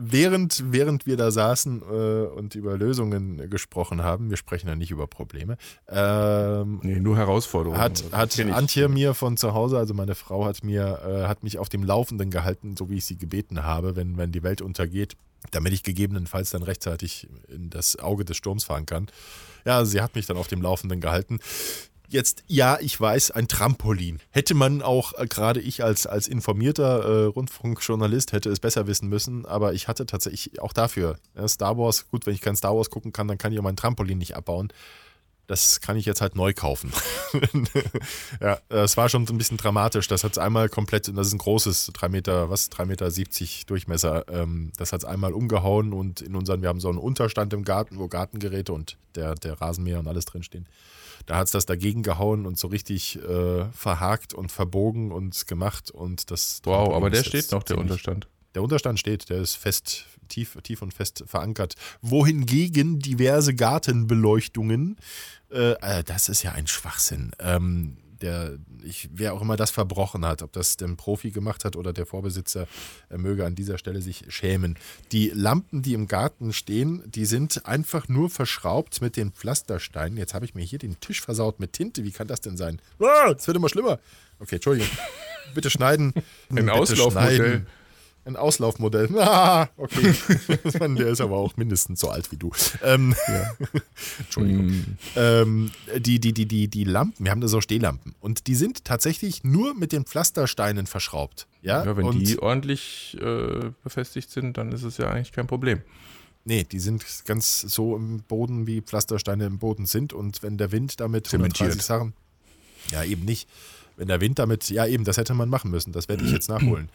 [0.00, 4.90] während, während wir da saßen äh, und über Lösungen gesprochen haben, wir sprechen ja nicht
[4.90, 5.56] über Probleme,
[5.88, 7.80] ähm, nee, nur Herausforderungen.
[7.80, 8.38] hat, hat.
[8.40, 11.84] Antje mir von zu Hause, also meine Frau hat mir, äh, hat mich auf dem
[11.84, 15.16] Laufenden gehalten, so wie ich sie gebeten habe, wenn, wenn die Welt untergeht,
[15.50, 19.08] damit ich gegebenenfalls dann rechtzeitig in das Auge des Sturms fahren kann.
[19.64, 21.38] Ja, sie hat mich dann auf dem Laufenden gehalten.
[22.12, 24.18] Jetzt, ja, ich weiß, ein Trampolin.
[24.30, 29.08] Hätte man auch, äh, gerade ich als, als informierter äh, Rundfunkjournalist, hätte es besser wissen
[29.08, 31.20] müssen, aber ich hatte tatsächlich auch dafür.
[31.36, 33.62] Ja, Star Wars, gut, wenn ich kein Star Wars gucken kann, dann kann ich auch
[33.62, 34.72] mein Trampolin nicht abbauen.
[35.50, 36.92] Das kann ich jetzt halt neu kaufen.
[38.40, 40.06] ja, das war schon so ein bisschen dramatisch.
[40.06, 44.28] Das hat es einmal komplett, das ist ein großes, 3 Meter, was, 3,70 Meter Durchmesser.
[44.28, 47.64] Ähm, das hat es einmal umgehauen und in unseren, wir haben so einen Unterstand im
[47.64, 50.68] Garten, wo Gartengeräte und der, der Rasenmäher und alles drinstehen.
[51.26, 55.90] Da hat es das dagegen gehauen und so richtig äh, verhakt und verbogen und gemacht
[55.90, 56.60] und das.
[56.62, 58.28] Wow, aber der steht noch, der Unterstand.
[58.54, 61.74] der Unterstand steht, der ist fest, tief, tief und fest verankert.
[62.00, 64.96] Wohingegen diverse Gartenbeleuchtungen,
[65.52, 67.32] äh, äh, das ist ja ein Schwachsinn.
[67.38, 71.76] Ähm, der, ich, wer auch immer das verbrochen hat, ob das der Profi gemacht hat
[71.76, 72.66] oder der Vorbesitzer,
[73.08, 74.78] er möge an dieser Stelle sich schämen.
[75.12, 80.18] Die Lampen, die im Garten stehen, die sind einfach nur verschraubt mit den Pflastersteinen.
[80.18, 82.04] Jetzt habe ich mir hier den Tisch versaut mit Tinte.
[82.04, 82.80] Wie kann das denn sein?
[83.00, 83.98] Ah, es wird immer schlimmer.
[84.38, 84.90] Okay, Entschuldigung.
[85.54, 86.14] Bitte schneiden.
[86.50, 87.66] Ein Auslaufmodell.
[88.24, 89.08] Ein Auslaufmodell.
[89.20, 90.14] Ah, okay.
[90.98, 92.50] Der ist aber auch mindestens so alt wie du.
[92.82, 93.14] Ähm,
[94.18, 94.68] Entschuldigung.
[94.68, 94.98] Hm.
[95.16, 98.14] Ähm, die, die, die, die, die Lampen, wir haben da so Stehlampen.
[98.20, 101.46] Und die sind tatsächlich nur mit den Pflastersteinen verschraubt.
[101.62, 105.46] Ja, Ja, wenn und, die ordentlich äh, befestigt sind, dann ist es ja eigentlich kein
[105.46, 105.82] Problem.
[106.44, 110.12] Nee, die sind ganz so im Boden, wie Pflastersteine im Boden sind.
[110.12, 111.70] Und wenn der Wind damit Zementiert.
[111.70, 112.14] 130 Sachen.
[112.90, 113.48] Ja, eben nicht.
[113.96, 115.92] Wenn der Wind damit, ja eben, das hätte man machen müssen.
[115.92, 116.88] Das werde ich jetzt nachholen.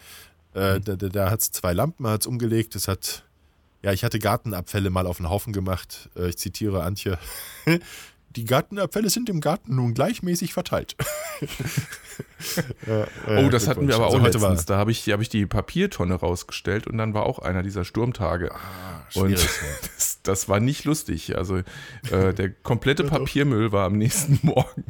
[0.55, 2.75] Äh, da da, hat es zwei Lampen, hat es umgelegt.
[2.75, 3.23] Es hat,
[3.83, 6.09] ja, ich hatte Gartenabfälle mal auf den Haufen gemacht.
[6.15, 7.17] Äh, ich zitiere Antje.
[8.35, 10.97] Die Gartenabfälle sind im Garten nun gleichmäßig verteilt.
[12.85, 14.65] Ja, äh, Oh, das hatten wir aber auch so, heute war- letztens.
[14.65, 18.51] Da habe ich, hab ich die Papiertonne rausgestellt und dann war auch einer dieser Sturmtage.
[19.13, 19.49] und schwierig.
[19.95, 21.37] das, das war nicht lustig.
[21.37, 21.57] Also
[22.11, 24.83] äh, der komplette Papiermüll war am nächsten Morgen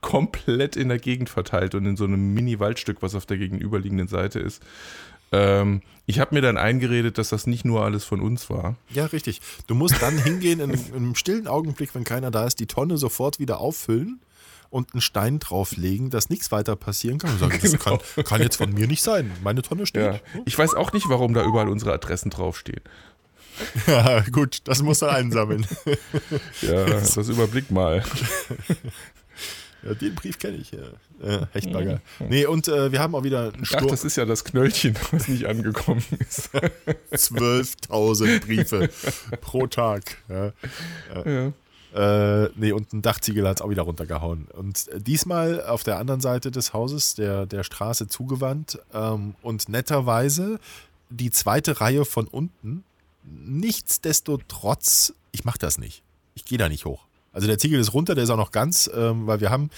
[0.00, 4.38] komplett in der Gegend verteilt und in so einem Mini-Waldstück, was auf der gegenüberliegenden Seite
[4.38, 4.62] ist.
[5.32, 8.76] Ähm, ich habe mir dann eingeredet, dass das nicht nur alles von uns war.
[8.90, 9.40] Ja, richtig.
[9.66, 12.98] Du musst dann hingehen in, in einem stillen Augenblick, wenn keiner da ist, die Tonne
[12.98, 14.20] sofort wieder auffüllen
[14.72, 17.32] und einen Stein drauflegen, dass nichts weiter passieren kann.
[17.32, 19.30] Und sagen, das kann, kann jetzt von mir nicht sein.
[19.44, 20.14] Meine Tonne steht.
[20.14, 20.20] Ja.
[20.46, 22.80] Ich weiß auch nicht, warum da überall unsere Adressen draufstehen.
[23.86, 25.66] Ja, gut, das muss er einsammeln.
[26.62, 28.02] Ja, das überblick mal.
[29.84, 30.78] Ja, den Brief kenne ich, ja.
[31.20, 32.00] Äh, Hechtbagger.
[32.28, 33.88] Nee, und äh, wir haben auch wieder einen Ach, Sturm.
[33.88, 36.50] das ist ja das Knöllchen, was nicht angekommen ist.
[37.12, 38.90] 12.000 Briefe
[39.40, 40.18] pro Tag.
[40.28, 40.52] Ja.
[41.24, 41.52] Ja.
[41.94, 44.46] Äh, nee, und ein Dachziegel hat es auch wieder runtergehauen.
[44.52, 49.68] Und äh, diesmal auf der anderen Seite des Hauses, der, der Straße zugewandt ähm, und
[49.68, 50.58] netterweise
[51.10, 52.84] die zweite Reihe von unten.
[53.24, 56.02] Nichtsdestotrotz, ich mache das nicht.
[56.34, 57.06] Ich gehe da nicht hoch.
[57.32, 59.70] Also der Ziegel ist runter, der ist auch noch ganz, ähm, weil wir haben,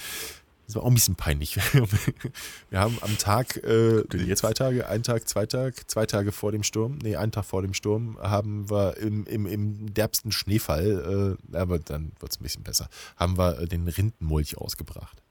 [0.65, 1.57] das war auch ein bisschen peinlich.
[2.69, 4.03] Wir haben am Tag, äh,
[4.35, 7.61] zwei Tage, ein Tag, zwei Tage, zwei Tage vor dem Sturm, nee, einen Tag vor
[7.61, 12.43] dem Sturm, haben wir im, im, im derbsten Schneefall, äh, aber dann wird es ein
[12.43, 15.21] bisschen besser, haben wir äh, den Rindenmulch ausgebracht.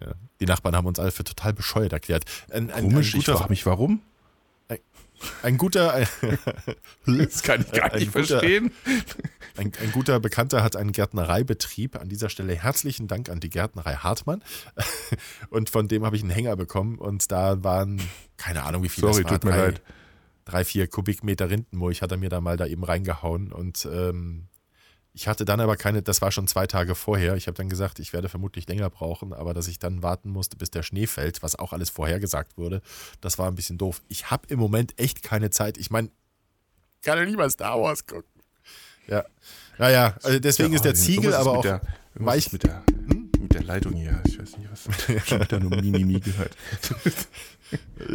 [0.00, 0.14] Ja.
[0.40, 2.24] Die Nachbarn haben uns alle für total bescheuert erklärt.
[2.50, 4.00] Ein, ein, Komisch, ein ich guter, frage mich warum.
[5.42, 6.06] Ein guter, ein,
[7.06, 8.72] Das kann ich gar nicht guter- verstehen.
[9.56, 11.96] Ein, ein guter Bekannter hat einen Gärtnereibetrieb.
[12.00, 14.42] An dieser Stelle herzlichen Dank an die Gärtnerei Hartmann.
[15.50, 16.98] Und von dem habe ich einen Hänger bekommen.
[16.98, 18.00] Und da waren,
[18.36, 19.40] keine Ahnung, wie viel Sorry, das war.
[19.40, 19.82] tut mir drei, leid.
[20.44, 23.52] Drei, vier Kubikmeter Rindenmulch hat er mir da mal da eben reingehauen.
[23.52, 24.48] Und ähm,
[25.16, 27.36] Ich hatte dann aber keine, das war schon zwei Tage vorher.
[27.36, 30.56] Ich habe dann gesagt, ich werde vermutlich länger brauchen, aber dass ich dann warten musste,
[30.56, 32.82] bis der Schnee fällt, was auch alles vorhergesagt wurde,
[33.20, 34.02] das war ein bisschen doof.
[34.08, 35.78] Ich habe im Moment echt keine Zeit.
[35.78, 36.10] Ich meine,
[37.02, 38.28] kann ja lieber Star Wars gucken.
[39.06, 39.24] Ja.
[39.78, 41.80] Naja, also deswegen Ja, ist der Ziegel aber auch Der,
[42.14, 42.52] weich.
[42.52, 42.82] mit der,
[43.44, 44.20] mit der Leitung hier.
[44.26, 44.88] Ich weiß nicht, was.
[45.08, 46.56] Ich habe wieder nur Mimimi gehört.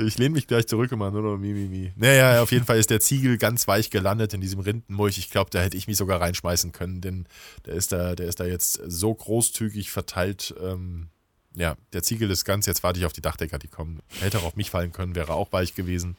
[0.05, 1.91] Ich lehne mich gleich zurück und mache nur noch Mimimi.
[1.97, 5.17] Naja, auf jeden Fall ist der Ziegel ganz weich gelandet in diesem Rindenmulch.
[5.17, 7.25] Ich glaube, da hätte ich mich sogar reinschmeißen können, denn
[7.65, 10.53] der ist da, der ist da jetzt so großzügig verteilt.
[10.61, 11.07] Ähm,
[11.55, 13.99] ja, der Ziegel ist ganz, jetzt warte ich auf die Dachdecker, die kommen.
[14.21, 16.15] Hätte auch auf mich fallen können, wäre auch weich gewesen.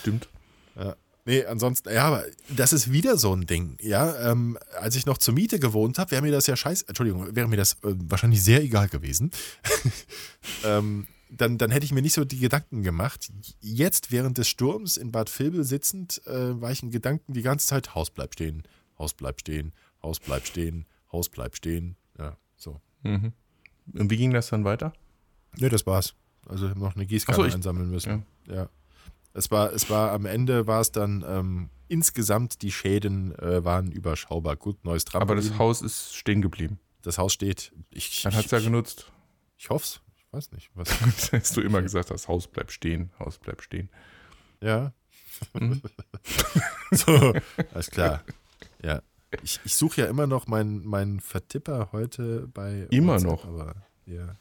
[0.00, 0.28] Stimmt.
[0.76, 0.94] Ja.
[1.24, 3.76] Nee, ansonsten, ja, aber das ist wieder so ein Ding.
[3.80, 7.34] Ja, ähm, als ich noch zur Miete gewohnt habe, wäre mir das ja scheiße, Entschuldigung,
[7.36, 9.30] wäre mir das äh, wahrscheinlich sehr egal gewesen.
[10.64, 13.30] ähm, dann, dann hätte ich mir nicht so die Gedanken gemacht.
[13.60, 17.66] Jetzt während des Sturms in Bad Vilbel sitzend, äh, war ich in Gedanken die ganze
[17.66, 18.64] Zeit, Haus bleibt stehen,
[18.98, 21.96] Haus bleibt stehen, Haus bleibt stehen, Haus bleibt stehen.
[22.18, 22.80] Ja, so.
[23.02, 23.32] Mhm.
[23.94, 24.92] Und wie ging das dann weiter?
[25.56, 26.14] Ne, das war's.
[26.46, 28.24] Also ich habe noch eine Gießkanne so, einsammeln müssen.
[28.48, 28.68] Ja.
[29.32, 33.90] Es war, es war am Ende war es dann ähm, insgesamt die Schäden äh, waren
[33.92, 34.56] überschaubar.
[34.56, 35.48] Gut, neues Aber Trampolin.
[35.48, 36.78] das Haus ist stehen geblieben.
[37.02, 37.72] das Haus steht.
[37.90, 39.10] Ich, Dann hat es ja ich, genutzt.
[39.56, 40.00] ich hoffe es.
[40.16, 40.70] Ich weiß nicht.
[40.74, 40.90] Was,
[41.32, 43.88] hast du immer gesagt, das Haus bleibt stehen, Haus bleibt stehen.
[44.60, 44.92] ja.
[45.54, 45.80] Mhm.
[46.90, 47.32] so,
[47.72, 48.22] alles klar.
[48.82, 49.00] Ja.
[49.42, 53.44] Ich, ich suche ja immer noch meinen meinen Vertipper heute bei Immer WhatsApp, noch?
[53.46, 53.74] Aber,
[54.06, 54.36] ja.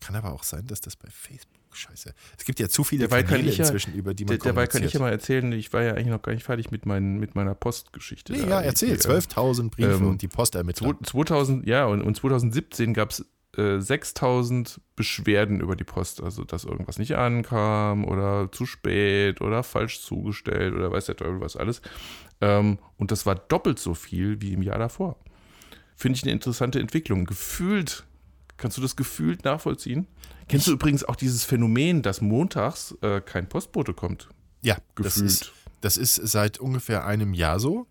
[0.00, 2.14] Kann aber auch sein, dass das bei Facebook scheiße.
[2.38, 4.92] Es gibt ja zu viele kann Kanäle ja- inzwischen, über die man dabei kann ich
[4.92, 7.54] ja mal erzählen, ich war ja eigentlich noch gar nicht fertig mit, meinen, mit meiner
[7.54, 8.32] Postgeschichte.
[8.32, 8.88] Nee, ja, erzähl.
[8.88, 10.94] Die, äh, 12.000 Briefe ähm, und die Postermittler.
[11.04, 13.24] 2000, ja, und, und 2017 gab es
[13.56, 19.62] äh, 6000 Beschwerden über die Post, also dass irgendwas nicht ankam oder zu spät oder
[19.62, 21.80] falsch zugestellt oder weiß der Teufel was alles.
[22.40, 25.16] Ähm, und das war doppelt so viel wie im Jahr davor.
[25.96, 27.24] Finde ich eine interessante Entwicklung.
[27.24, 28.04] Gefühlt,
[28.56, 30.06] kannst du das gefühlt nachvollziehen?
[30.48, 34.28] Kennst du übrigens auch dieses Phänomen, dass montags äh, kein Postbote kommt?
[34.62, 35.30] Ja, das Gefühlt.
[35.30, 37.86] ist, das ist seit ungefähr einem Jahr so.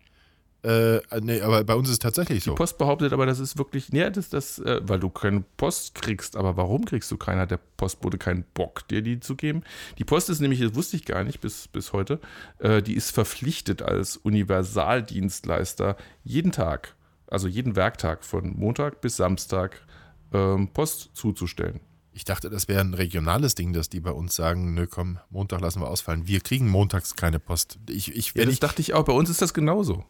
[0.66, 2.56] Äh, nee, aber bei uns ist es tatsächlich Die so.
[2.56, 6.36] Post behauptet aber, das ist wirklich, ja, das, das, äh, weil du keine Post kriegst.
[6.36, 7.42] Aber warum kriegst du keine?
[7.42, 9.62] Hat der Postbote keinen Bock, dir die zu geben?
[10.00, 12.20] Die Post ist nämlich, das wusste ich gar nicht bis, bis heute,
[12.58, 16.96] äh, die ist verpflichtet als Universaldienstleister jeden Tag,
[17.28, 19.86] also jeden Werktag von Montag bis Samstag
[20.34, 21.80] ähm, Post zuzustellen.
[22.12, 25.60] Ich dachte, das wäre ein regionales Ding, dass die bei uns sagen, nö, komm, Montag
[25.60, 26.28] lassen wir ausfallen.
[26.28, 27.78] Wir kriegen montags keine Post.
[27.90, 29.04] Ich, ich, Ja, das ich, dachte ich auch.
[29.04, 30.06] Bei uns ist das genauso.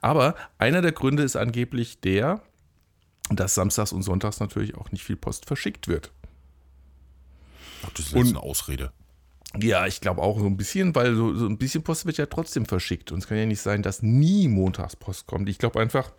[0.00, 2.42] Aber einer der Gründe ist angeblich der,
[3.30, 6.10] dass samstags und sonntags natürlich auch nicht viel Post verschickt wird.
[7.84, 8.92] Ach, das ist und- jetzt eine Ausrede.
[9.58, 12.26] Ja, ich glaube auch so ein bisschen, weil so, so ein bisschen Post wird ja
[12.26, 13.12] trotzdem verschickt.
[13.12, 15.48] Und es kann ja nicht sein, dass nie montags Post kommt.
[15.48, 16.12] Ich glaube einfach,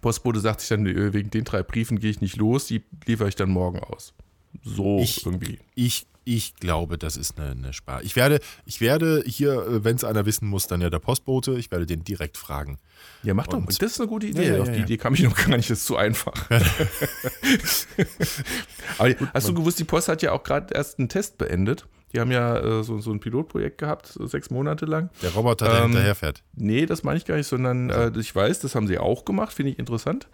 [0.00, 3.36] Postbote sagt sich dann, wegen den drei Briefen gehe ich nicht los, die liefere ich
[3.36, 4.14] dann morgen aus.
[4.62, 5.58] So Ich- irgendwie.
[5.74, 8.02] Ich, ich glaube, das ist eine, eine Spar.
[8.02, 11.70] Ich werde, ich werde hier, wenn es einer wissen muss, dann ja der Postbote, ich
[11.70, 12.78] werde den direkt fragen.
[13.22, 13.58] Ja, mach doch.
[13.58, 14.46] Und das ist eine gute Idee.
[14.48, 14.84] Ja, ja, Auf die ja.
[14.84, 16.32] Idee kam ich noch gar nicht, das ist zu einfach.
[18.98, 21.86] Aber hast du gewusst, die Post hat ja auch gerade erst einen Test beendet.
[22.14, 25.10] Die haben ja äh, so, so ein Pilotprojekt gehabt, so sechs Monate lang.
[25.20, 26.42] Der Roboter, der Ähm, hinterherfährt.
[26.54, 29.52] Nee, das meine ich gar nicht, sondern äh, ich weiß, das haben sie auch gemacht,
[29.52, 30.28] finde ich interessant.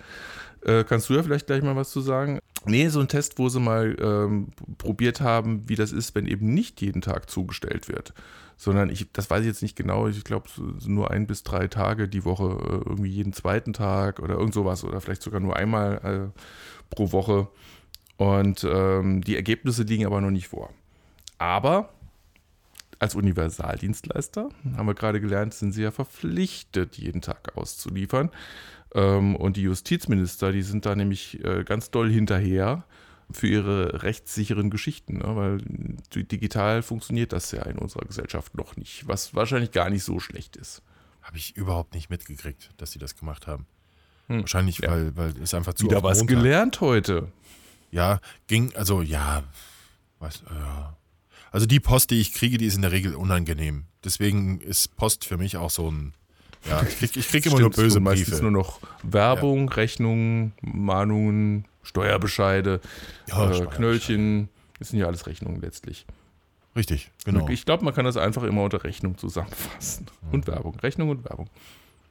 [0.62, 2.38] Äh, kannst du ja vielleicht gleich mal was zu sagen?
[2.66, 6.52] Nee, so ein Test, wo sie mal ähm, probiert haben, wie das ist, wenn eben
[6.52, 8.12] nicht jeden Tag zugestellt wird.
[8.58, 10.50] Sondern ich, das weiß ich jetzt nicht genau, ich glaube
[10.86, 14.84] nur ein bis drei Tage die Woche, äh, irgendwie jeden zweiten Tag oder irgend sowas
[14.84, 16.40] oder vielleicht sogar nur einmal äh,
[16.94, 17.48] pro Woche.
[18.18, 20.68] Und ähm, die Ergebnisse liegen aber noch nicht vor.
[21.40, 21.88] Aber
[22.98, 28.30] als Universaldienstleister, haben wir gerade gelernt, sind sie ja verpflichtet, jeden Tag auszuliefern.
[28.94, 32.84] Ähm, und die Justizminister, die sind da nämlich äh, ganz doll hinterher
[33.30, 35.34] für ihre rechtssicheren Geschichten, ne?
[35.36, 35.58] weil
[36.14, 40.56] digital funktioniert das ja in unserer Gesellschaft noch nicht, was wahrscheinlich gar nicht so schlecht
[40.56, 40.82] ist.
[41.22, 43.66] Habe ich überhaupt nicht mitgekriegt, dass sie das gemacht haben.
[44.26, 44.40] Hm.
[44.40, 44.90] Wahrscheinlich, Ja.
[44.90, 46.36] weil, weil es einfach zu Wieder was Montag.
[46.36, 47.32] gelernt heute.
[47.92, 49.44] Ja, ging, also ja,
[50.18, 50.96] was, ja.
[51.52, 53.84] Also die Post, die ich kriege, die ist in der Regel unangenehm.
[54.04, 56.14] Deswegen ist Post für mich auch so ein,
[56.68, 61.64] ja, ich kriege krieg immer nur Stimmt, böse so meistens nur noch Werbung, Rechnungen, Mahnungen,
[61.82, 62.80] Steuerbescheide,
[63.28, 63.76] Ja, äh, Steuerbescheide.
[63.76, 64.48] Knöllchen.
[64.78, 66.06] Das sind ja alles Rechnungen letztlich.
[66.76, 67.48] Richtig, genau.
[67.48, 70.06] Ich glaube, man kann das einfach immer unter Rechnung zusammenfassen.
[70.22, 70.30] Mhm.
[70.34, 70.76] Und Werbung.
[70.76, 71.48] Rechnung und Werbung.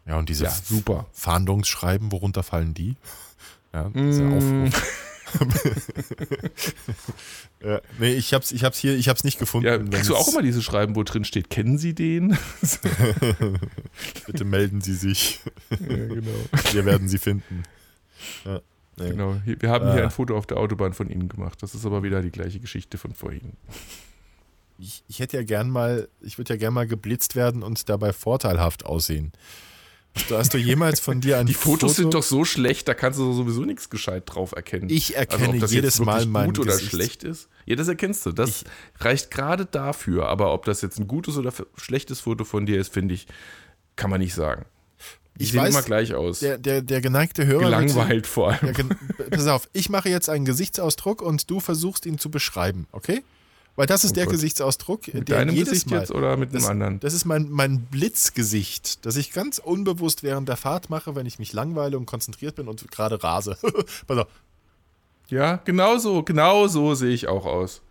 [0.05, 1.05] Ja, und diese Ja, super.
[1.13, 2.95] Fahndungsschreiben, worunter fallen die?
[3.71, 4.33] Ja, dieser Mm.
[4.65, 5.08] Aufruf.
[7.63, 9.67] ja, nee, ich hab's, ich hab's hier, ich hab's nicht gefunden.
[9.67, 12.37] Ja, kriegst du auch immer diese Schreiben, wo drin steht, kennen Sie den?
[14.25, 15.39] Bitte melden Sie sich.
[15.71, 16.31] Ja, genau.
[16.71, 17.63] Wir werden Sie finden.
[18.45, 18.61] Ja,
[18.97, 19.09] nee.
[19.09, 19.35] genau.
[19.45, 20.05] Wir haben hier Ah.
[20.05, 21.61] ein Foto auf der Autobahn von Ihnen gemacht.
[21.61, 23.53] Das ist aber wieder die gleiche Geschichte von vorhin.
[24.77, 28.13] Ich, ich hätte ja gern mal, ich würde ja gern mal geblitzt werden und dabei
[28.13, 29.33] vorteilhaft aussehen.
[30.15, 32.01] Hast du, hast du jemals von dir ein Die Fotos Foto?
[32.01, 34.89] sind doch so schlecht, da kannst du sowieso nichts gescheit drauf erkennen.
[34.89, 36.89] Ich Also erkenne ob das jedes jetzt Mal mein gut oder Gesicht.
[36.91, 37.47] schlecht ist.
[37.65, 38.31] Ja, das erkennst du.
[38.31, 38.63] Das
[38.99, 40.27] reicht gerade dafür.
[40.27, 43.27] Aber ob das jetzt ein gutes oder schlechtes Foto von dir ist, finde ich,
[43.95, 44.65] kann man nicht sagen.
[45.37, 46.39] Die Ich sehen weiß, immer gleich aus.
[46.39, 47.63] Der, der, der geneigte Hörer.
[47.65, 48.73] Gelangweilt vor allem.
[48.73, 48.89] Gen-
[49.29, 53.23] pass auf, ich mache jetzt einen Gesichtsausdruck und du versuchst ihn zu beschreiben, okay?
[53.79, 54.33] Weil das ist Oh der Gott.
[54.33, 56.99] Gesichtsausdruck, Mit der deinem jedes Gesicht Mal, jetzt oder mit das, einem anderen?
[56.99, 61.39] Das ist mein, mein Blitzgesicht, das ich ganz unbewusst während der Fahrt mache, wenn ich
[61.39, 63.57] mich langweile und konzentriert bin und gerade rase.
[64.07, 64.27] Pass auf,
[65.29, 67.81] Ja, genau so, genau so sehe ich auch aus.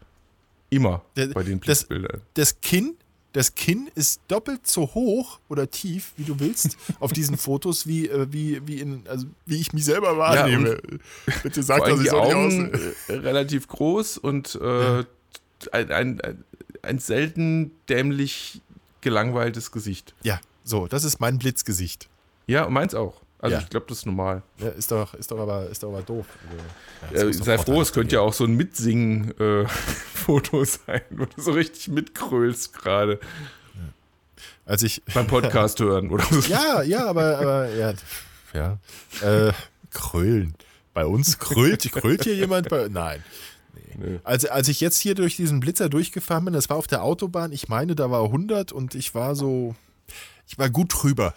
[0.70, 2.20] Immer Der- bei den das- Blitzbildern.
[2.34, 2.94] das Kinn,
[3.32, 8.08] das Kinn ist doppelt so hoch oder tief, wie du willst, auf diesen Fotos, wie,
[8.08, 10.78] äh, wie, wie, in, also, wie ich mich selber wahrnehme.
[11.42, 12.94] Bitte sag, dass ich die so Augen aussehe.
[13.08, 15.04] äh, relativ groß und äh,
[15.72, 16.44] ein, ein,
[16.82, 18.60] ein selten dämlich
[19.00, 20.14] gelangweiltes Gesicht.
[20.22, 22.08] Ja, so, das ist mein Blitzgesicht.
[22.46, 23.20] Ja, und meins auch.
[23.40, 23.62] Also Ja.
[23.62, 24.42] ich glaube, das ist normal.
[24.58, 26.26] Ja, ist doch, ist doch aber, ist doch aber doof.
[27.12, 31.40] Also, ja, Äh, sei froh, es könnte ja auch so ein Mitsingen-Foto sein, wo du
[31.40, 33.20] so richtig mitkrölst gerade
[34.66, 36.40] Als ich, beim Podcast hören oder so.
[36.50, 37.92] ja, ja, aber, aber ja,
[38.54, 38.78] ja,
[39.22, 39.52] äh,
[39.90, 40.54] krölen.
[40.94, 43.22] Bei uns krölt, krölt hier jemand bei, nein.
[43.98, 44.18] Nö.
[44.24, 47.52] Als, als ich jetzt hier durch diesen Blitzer durchgefahren bin, das war auf der Autobahn,
[47.52, 49.74] ich meine, da war 100 und ich war so,
[50.46, 51.34] ich war gut drüber.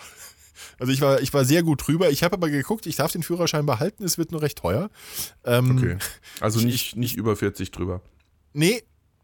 [0.79, 2.11] Also ich war, ich war sehr gut drüber.
[2.11, 4.89] Ich habe aber geguckt, ich darf den Führerschein behalten, es wird nur recht teuer.
[5.43, 5.97] Ähm, Okay.
[6.39, 8.01] Also nicht, nicht über 40 drüber.
[8.53, 8.83] Nee,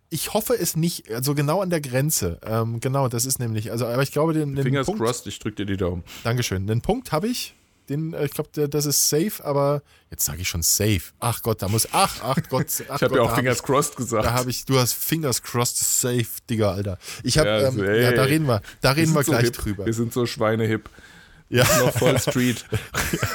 [0.09, 2.39] ich hoffe es nicht, also genau an der Grenze.
[2.43, 5.37] Ähm, genau, das ist nämlich, also aber ich glaube, den, den Fingers Punkt, crossed, ich
[5.39, 6.03] drück dir die Daumen.
[6.23, 7.53] Dankeschön, den Punkt habe ich.
[7.89, 11.01] Den, äh, ich glaube, das ist safe, aber jetzt sage ich schon safe.
[11.19, 14.25] Ach Gott, da muss, ach, ach Gott, ach Ich habe ja auch Fingers crossed gesagt.
[14.25, 16.97] da habe ich, du hast Fingers crossed safe, Digga, Alter.
[17.23, 19.53] Ich habe, Ja, also, ähm, ja, da reden wir, da reden wir, so gleich hip.
[19.57, 19.85] drüber.
[19.85, 20.89] Wir sind so schweinehip.
[21.49, 22.65] Ja, Noch voll Street.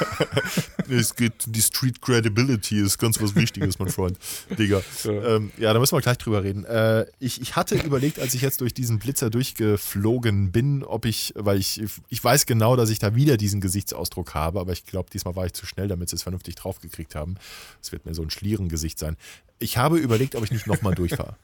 [0.89, 4.19] es geht, die Street Credibility ist ganz was Wichtiges, mein Freund.
[4.57, 4.81] Digga.
[5.03, 5.11] Ja.
[5.11, 6.63] Ähm, ja, da müssen wir gleich drüber reden.
[6.65, 11.33] Äh, ich, ich hatte überlegt, als ich jetzt durch diesen Blitzer durchgeflogen bin, ob ich,
[11.35, 15.09] weil ich, ich weiß genau, dass ich da wieder diesen Gesichtsausdruck habe, aber ich glaube,
[15.11, 17.35] diesmal war ich zu schnell, damit sie es vernünftig draufgekriegt haben.
[17.81, 19.17] Es wird mir so ein Schlierengesicht sein.
[19.57, 21.35] Ich habe überlegt, ob ich nicht nochmal durchfahre.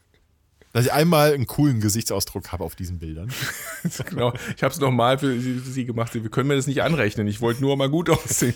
[0.71, 3.33] Dass ich einmal einen coolen Gesichtsausdruck habe auf diesen Bildern.
[4.05, 4.33] genau.
[4.55, 6.13] Ich habe es nochmal für sie, sie gemacht.
[6.13, 7.27] Wir können mir das nicht anrechnen.
[7.27, 8.53] Ich wollte nur mal gut aussehen.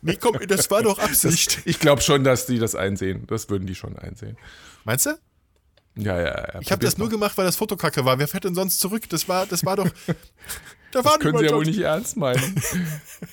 [0.00, 1.60] Nee, komm, das war doch Absicht.
[1.66, 3.26] Ich glaube schon, dass die das einsehen.
[3.26, 4.38] Das würden die schon einsehen.
[4.84, 5.10] Meinst du?
[5.96, 6.60] Ja, ja, ja.
[6.60, 8.18] Ich habe das nur gemacht, weil das Foto kacke war.
[8.18, 9.08] Wer fährt denn sonst zurück?
[9.08, 9.88] Das war, das war doch.
[10.92, 12.54] Da Das können sie ja wohl nicht ernst meinen.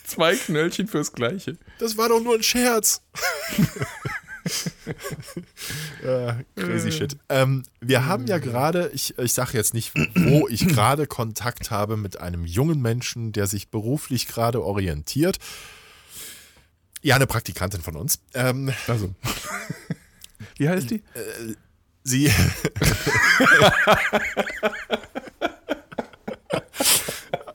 [0.05, 1.57] Zwei Knöllchen fürs Gleiche.
[1.79, 3.01] Das war doch nur ein Scherz.
[6.03, 7.17] äh, crazy shit.
[7.29, 11.97] Ähm, wir haben ja gerade, ich, ich sage jetzt nicht, wo ich gerade Kontakt habe
[11.97, 15.37] mit einem jungen Menschen, der sich beruflich gerade orientiert.
[17.01, 18.19] Ja, eine Praktikantin von uns.
[18.33, 19.13] Ähm, Also.
[20.57, 21.01] Wie heißt die?
[22.03, 22.31] sie.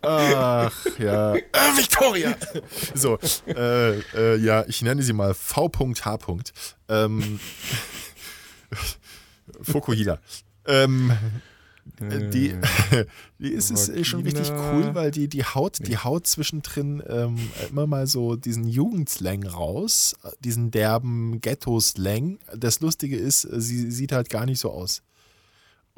[0.09, 1.35] Ach ja.
[1.35, 1.41] Äh,
[1.77, 2.35] Victoria!
[2.95, 6.19] So, äh, äh, ja, ich nenne sie mal V.H.
[6.89, 7.41] Ähm,
[9.63, 10.19] Fukuhila.
[10.67, 11.13] Ähm,
[12.01, 12.55] äh, die,
[13.39, 17.37] die ist, ist äh, schon richtig cool, weil die, die Haut, die Haut zwischendrin ähm,
[17.71, 22.39] immer mal so diesen Jugendslang raus, äh, diesen derben Ghetto-Slang.
[22.57, 25.03] Das Lustige ist, äh, sie sieht halt gar nicht so aus.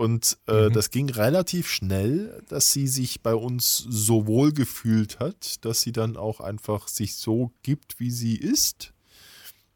[0.00, 5.62] Und äh, das ging relativ schnell, dass sie sich bei uns so wohl gefühlt hat,
[5.66, 8.94] dass sie dann auch einfach sich so gibt, wie sie ist.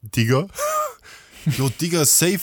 [0.01, 0.49] Digger.
[1.59, 2.41] Jo, Digger, safe.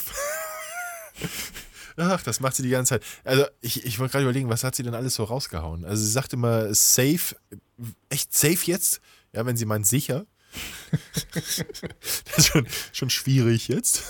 [1.98, 3.04] Ach, das macht sie die ganze Zeit.
[3.24, 5.84] Also, ich, ich wollte gerade überlegen, was hat sie denn alles so rausgehauen?
[5.84, 7.36] Also, sie sagt immer safe.
[8.10, 9.02] Echt safe jetzt?
[9.34, 10.28] Ja, wenn sie meint sicher.
[11.34, 14.04] das ist schon, schon schwierig jetzt.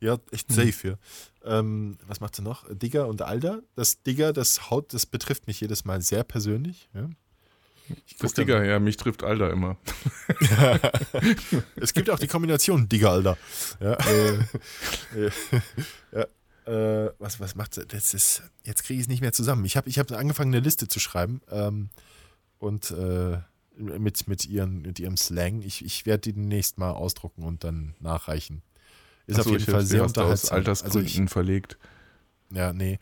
[0.00, 0.98] ja, echt safe hier.
[1.44, 2.64] Ähm, was macht sie noch?
[2.70, 3.62] Digger und Alter.
[3.76, 6.88] Das Digger, das Haut, das betrifft mich jedes Mal sehr persönlich.
[6.94, 7.08] Ja.
[8.06, 9.76] Ich Das dann- Digger, ja, mich trifft Alter immer.
[11.76, 13.36] Es gibt auch die Kombination Digger, Alter.
[13.80, 14.38] Ja, äh,
[16.12, 17.86] ja, äh, was, was macht sie?
[17.86, 19.64] Das ist, jetzt kriege ich es nicht mehr zusammen.
[19.64, 21.90] Ich habe ich hab angefangen, eine Liste zu schreiben ähm,
[22.58, 23.38] und äh,
[23.76, 25.60] mit, mit, ihren, mit ihrem Slang.
[25.62, 28.62] Ich, ich werde die demnächst mal ausdrucken und dann nachreichen.
[29.26, 30.56] Ist Ach so, auf jeden Fall sehr du aus unterhaltsam.
[30.56, 31.78] Also Altersgründen ich, verlegt.
[32.50, 32.98] Ja, nee.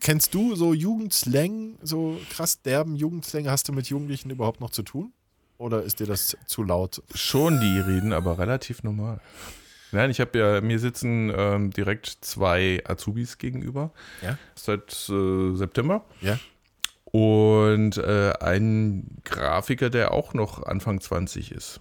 [0.00, 3.48] Kennst du so Jugendslang, so krass derben Jugendslang?
[3.48, 5.12] Hast du mit Jugendlichen überhaupt noch zu tun?
[5.58, 7.02] Oder ist dir das zu laut?
[7.14, 9.20] Schon die reden, aber relativ normal.
[9.92, 13.92] Nein, ich habe ja, mir sitzen ähm, direkt zwei Azubis gegenüber.
[14.22, 14.38] Ja.
[14.54, 16.04] Seit äh, September.
[16.20, 16.38] Ja.
[17.04, 21.80] Und äh, ein Grafiker, der auch noch Anfang 20 ist.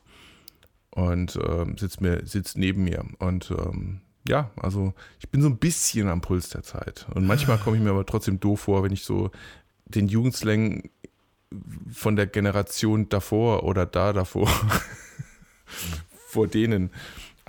[0.92, 3.06] Und ähm, sitzt, mir, sitzt neben mir.
[3.20, 7.08] Und ähm, ja, also ich bin so ein bisschen am Puls der Zeit.
[7.14, 9.32] Und manchmal komme ich mir aber trotzdem doof vor, wenn ich so
[9.86, 10.89] den Jugendslang
[11.92, 14.50] von der Generation davor oder da davor
[16.28, 16.92] vor denen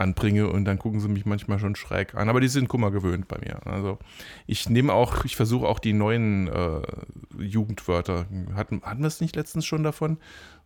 [0.02, 2.28] anbringe und dann gucken sie mich manchmal schon schräg an.
[2.28, 3.66] Aber die sind Kummer gewöhnt bei mir.
[3.66, 3.98] Also
[4.46, 6.82] ich nehme auch, ich versuche auch die neuen äh,
[7.38, 8.26] Jugendwörter.
[8.54, 10.18] Hatten, hatten wir es nicht letztens schon davon?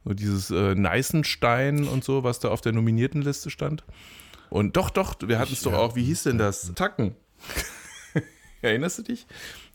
[0.04, 3.84] So dieses äh, Neißenstein und so, was da auf der Nominiertenliste stand.
[4.50, 6.72] Und doch, doch, wir hatten es doch auch, wie hieß denn das?
[6.74, 7.14] Tacken.
[8.62, 9.26] Erinnerst du dich?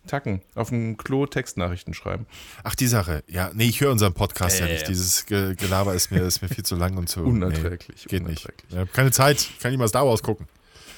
[0.08, 0.42] Tacken.
[0.56, 2.26] Auf dem Klo Textnachrichten schreiben.
[2.64, 3.24] Ach, die Sache.
[3.28, 4.74] Ja, nee, ich höre unseren Podcast ja Äh.
[4.74, 4.88] nicht.
[4.88, 7.22] Dieses Ge Gelaber ist mir, ist mir viel zu lang und zu.
[7.26, 8.46] Unerträglich, Nee, geht unerträglich.
[8.46, 8.66] nicht.
[8.72, 9.38] Ich habe keine Zeit.
[9.40, 10.48] Ich kann nicht mal Star Wars gucken.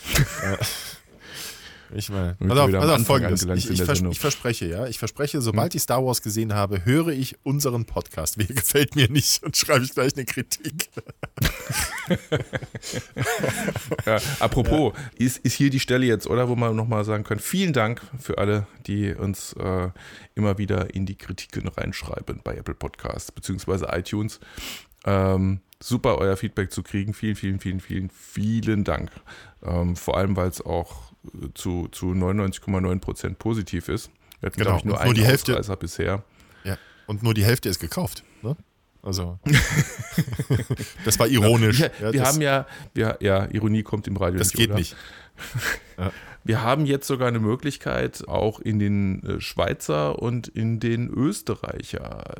[1.95, 3.43] Ich meine, pass auf, pass folgendes.
[3.43, 4.01] Ich, ich, vers.
[4.01, 4.11] Hm?
[4.11, 4.87] ich verspreche, ja.
[4.87, 8.37] Ich verspreche, sobald ich Star Wars gesehen habe, höre ich unseren Podcast.
[8.37, 10.89] Wer gefällt mir nicht und schreibe ich gleich eine Kritik.
[14.05, 16.49] Ja, apropos, Ist, ist hier die Stelle jetzt, oder?
[16.49, 19.89] Wo man nochmal sagen kann, vielen Dank für alle, die uns äh,
[20.35, 24.39] immer wieder in die Kritiken reinschreiben bei Apple Podcasts beziehungsweise iTunes.
[25.05, 27.13] Ähm, super, euer Feedback zu kriegen.
[27.13, 29.11] Vielen, vielen, vielen, vielen, vielen Dank.
[29.63, 31.12] Ähm, vor allem, weil es auch
[31.53, 34.09] zu, zu 99,9 Prozent positiv ist.
[34.39, 36.23] Wir hatten, Genau, glaube ich, nur nur einen die Hälfte- bisher.
[36.63, 36.77] Ja.
[37.07, 38.23] Und nur die Hälfte ist gekauft.
[38.41, 38.55] Ne?
[39.01, 39.37] Also,
[41.05, 41.79] das war ironisch.
[41.79, 44.69] Wir, Ja, wir das, haben ja, wir, ja, Ironie kommt im Radio das nicht, geht
[44.69, 44.79] oder?
[44.79, 44.95] nicht.
[46.45, 52.35] Wir haben jetzt sogar eine Möglichkeit, auch in den äh, Schweizer und in den Österreicher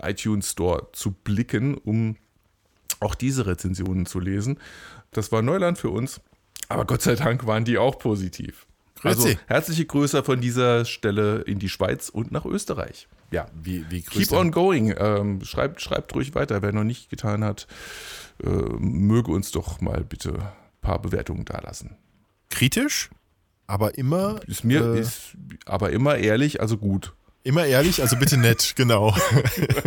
[0.00, 2.16] äh, iTunes Store zu blicken, um
[3.00, 4.60] auch diese Rezensionen zu lesen.
[5.10, 6.20] Das war Neuland für uns,
[6.72, 8.66] aber Gott sei Dank waren die auch positiv.
[9.02, 9.38] Also Grüezi.
[9.46, 13.08] herzliche Grüße von dieser Stelle in die Schweiz und nach Österreich.
[13.32, 14.94] Ja, Wie, wie keep on going.
[14.96, 16.62] Ähm, schreibt, schreibt ruhig weiter.
[16.62, 17.66] Wer noch nicht getan hat,
[18.44, 21.96] äh, möge uns doch mal bitte ein paar Bewertungen dalassen.
[22.50, 23.10] kritisch,
[23.66, 27.14] aber immer, Ist mir, äh, ist aber immer ehrlich, also gut.
[27.42, 29.16] immer ehrlich, also bitte nett, genau.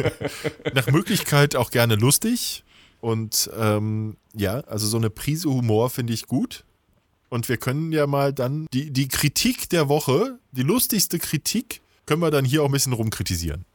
[0.73, 2.63] Nach Möglichkeit auch gerne lustig.
[3.01, 6.64] Und ähm, ja, also so eine Prise Humor finde ich gut.
[7.36, 12.21] Und wir können ja mal dann die, die Kritik der Woche, die lustigste Kritik, können
[12.21, 13.65] wir dann hier auch ein bisschen rumkritisieren.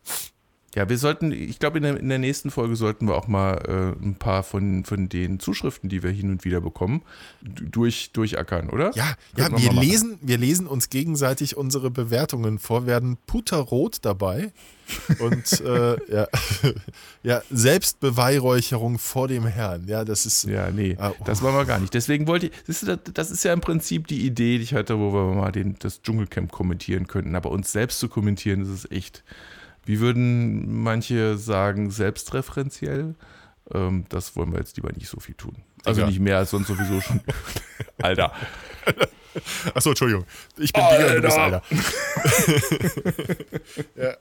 [0.77, 3.55] Ja, wir sollten, ich glaube, in der, in der nächsten Folge sollten wir auch mal
[3.99, 7.03] äh, ein paar von, von den Zuschriften, die wir hin und wieder bekommen,
[7.43, 8.93] durch, durchackern, oder?
[8.95, 14.53] Ja, ja wir wir, lesen, wir lesen uns gegenseitig unsere Bewertungen vor, werden puterrot dabei.
[15.19, 16.29] Und äh, ja,
[17.25, 19.89] ja, Selbstbeweihräucherung vor dem Herrn.
[19.89, 20.45] Ja, das ist.
[20.45, 21.25] Ja, nee, Ah, oh.
[21.25, 21.95] das wollen wir gar nicht.
[21.95, 24.75] Deswegen wollte ich, siehst du, das, das ist ja im Prinzip die Idee, die ich
[24.75, 27.35] hatte, wo wir mal den, das Dschungelcamp kommentieren könnten.
[27.35, 29.25] Aber uns selbst zu kommentieren, das ist echt,
[29.85, 33.15] wie würden manche sagen, selbstreferenziell?
[33.73, 35.57] Ähm, das wollen wir jetzt lieber nicht so viel tun.
[35.85, 36.11] Also Egal.
[36.11, 37.21] nicht mehr als sonst sowieso schon.
[38.03, 38.33] Alter.
[39.75, 40.25] Achso, Entschuldigung.
[40.59, 41.63] Ich bin Digga und du bist Alter.
[43.97, 44.17] ja.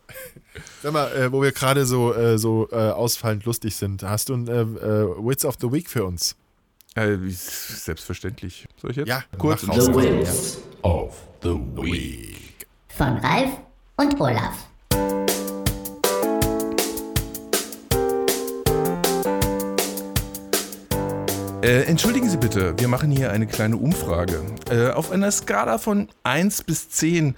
[0.84, 4.36] Sag mal, äh, wo wir gerade so, äh, so äh, ausfallend lustig sind, hast du
[4.36, 6.36] ein äh, äh, Wits of the Week für uns?
[6.96, 8.68] Äh, selbstverständlich.
[8.78, 9.08] Soll ich jetzt?
[9.08, 9.62] Ja, kurz.
[9.62, 12.68] The Wits of the Week.
[12.90, 13.52] Von Ralf
[13.98, 14.70] und Olaf.
[21.62, 24.42] Äh, entschuldigen Sie bitte, wir machen hier eine kleine Umfrage.
[24.72, 27.36] Äh, auf einer Skala von 1 bis 10,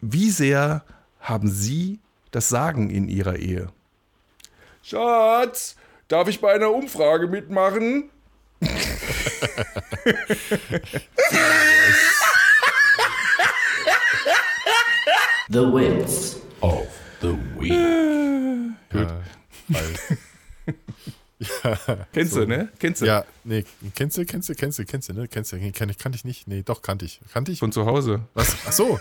[0.00, 0.84] wie sehr
[1.20, 1.98] haben Sie
[2.30, 3.68] das Sagen in Ihrer Ehe?
[4.82, 5.74] Schatz,
[6.06, 8.10] darf ich bei einer Umfrage mitmachen?
[15.50, 16.86] The Wits of
[17.20, 17.72] the Week.
[22.12, 22.68] Kennst du, ne?
[22.78, 23.06] Kennst du?
[23.06, 23.64] Ja, nee,
[23.94, 25.28] kennst du, kennst du, kennst du, kennst du, ne?
[25.28, 26.48] Kennst du, nee, ich, kannte ich nicht.
[26.48, 27.20] Nee, doch, kannte ich.
[27.32, 27.60] Kannte ich?
[27.60, 28.22] Von zu Hause.
[28.34, 28.56] Was?
[28.66, 29.00] Ach so.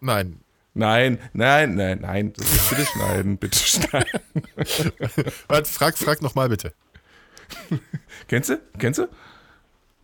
[0.00, 0.40] Nein.
[0.74, 2.32] Nein, nein, nein, nein.
[2.36, 4.20] Ist, bitte schneiden, bitte schneiden.
[5.48, 6.72] Warte, frag, frag nochmal bitte.
[8.28, 8.60] Kennst du?
[8.78, 9.08] Kennst du?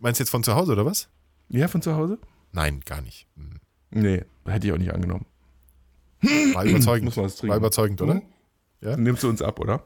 [0.01, 1.09] Meinst du jetzt von zu Hause oder was?
[1.51, 2.19] Ja, von zu Hause?
[2.53, 3.29] Nein, gar nicht.
[3.37, 3.61] Hm.
[3.91, 5.27] Nee, hätte ich auch nicht angenommen.
[6.55, 7.05] War überzeugend.
[7.05, 7.49] Muss man trinken.
[7.49, 8.23] War überzeugend, oder?
[8.83, 8.97] Ja?
[8.97, 9.85] Nimmst du uns ab, oder?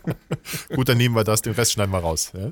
[0.74, 2.32] Gut, dann nehmen wir das, den Rest schneiden wir raus.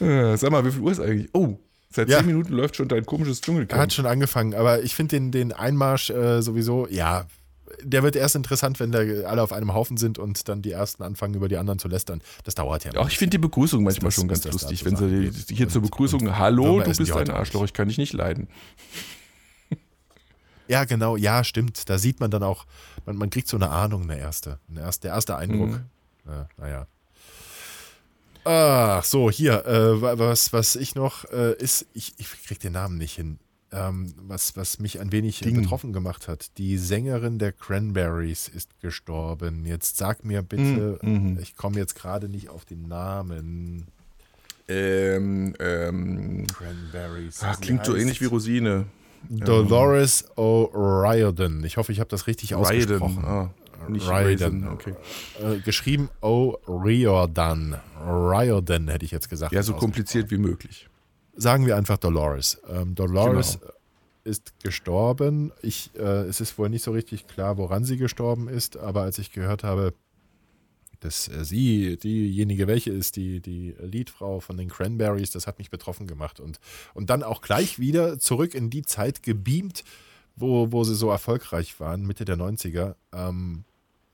[0.00, 0.36] Ja?
[0.36, 1.28] Sag mal, wie viel Uhr ist eigentlich?
[1.32, 1.56] Oh,
[1.92, 2.18] Seit Ja.
[2.18, 3.80] zehn Minuten läuft schon dein komisches Dschungelcamp.
[3.80, 7.26] Hat schon angefangen, aber ich finde den, den Einmarsch äh, sowieso, ja,
[7.82, 11.02] der wird erst interessant, wenn da alle auf einem Haufen sind und dann die ersten
[11.02, 12.20] anfangen, über die anderen zu lästern.
[12.44, 12.92] Das dauert ja.
[12.96, 15.90] Ach, ich finde die Begrüßung manchmal das- schon ganz lustig, wenn sie hier zur Und-
[15.90, 18.46] Begrüßung, und hallo, du bist ein auch Arschloch, ich kann dich nicht leiden.
[20.70, 21.88] Ja, genau, ja, stimmt.
[21.90, 22.64] Da sieht man dann auch,
[23.04, 25.70] man, man kriegt so eine Ahnung, eine erste, eine erste der erste Eindruck.
[25.70, 25.80] Mhm.
[26.26, 26.86] Ja, naja.
[28.44, 32.72] Ach so, hier, äh, wa- was, was ich noch äh, ist, ich, ich krieg den
[32.72, 33.38] Namen nicht hin.
[33.72, 35.60] Ähm, was, was mich ein wenig Ding.
[35.60, 36.56] betroffen gemacht hat.
[36.58, 39.64] Die Sängerin der Cranberries ist gestorben.
[39.66, 41.38] Jetzt sag mir bitte, Mhm, mhm.
[41.40, 43.86] ich komme jetzt gerade nicht auf den Namen.
[44.68, 47.40] Ähm, ähm, Cranberries.
[47.40, 48.86] Sie klingt so ähnlich wie Rosine.
[49.28, 51.64] Dolores O'Riordan.
[51.64, 53.24] Ich hoffe, ich habe das richtig ausgesprochen.
[53.24, 53.50] Ah,
[53.88, 54.68] nicht Raiden.
[54.68, 54.94] Okay.
[55.42, 57.78] Äh, geschrieben O'Riordan.
[58.04, 59.52] Riordan hätte ich jetzt gesagt.
[59.52, 60.88] Ja, so kompliziert wie möglich.
[61.36, 62.60] Sagen wir einfach Dolores.
[62.68, 63.72] Ähm, Dolores Genau.
[64.24, 65.52] ist gestorben.
[65.62, 69.18] Ich, äh, es ist wohl nicht so richtig klar, woran sie gestorben ist, aber als
[69.18, 69.94] ich gehört habe,
[71.00, 75.70] dass äh, sie diejenige welche ist, die, die Liedfrau von den Cranberries, das hat mich
[75.70, 76.40] betroffen gemacht.
[76.40, 76.60] Und,
[76.94, 79.84] und dann auch gleich wieder zurück in die Zeit gebeamt,
[80.36, 82.94] wo, wo sie so erfolgreich waren, Mitte der 90er.
[83.12, 83.64] Ähm,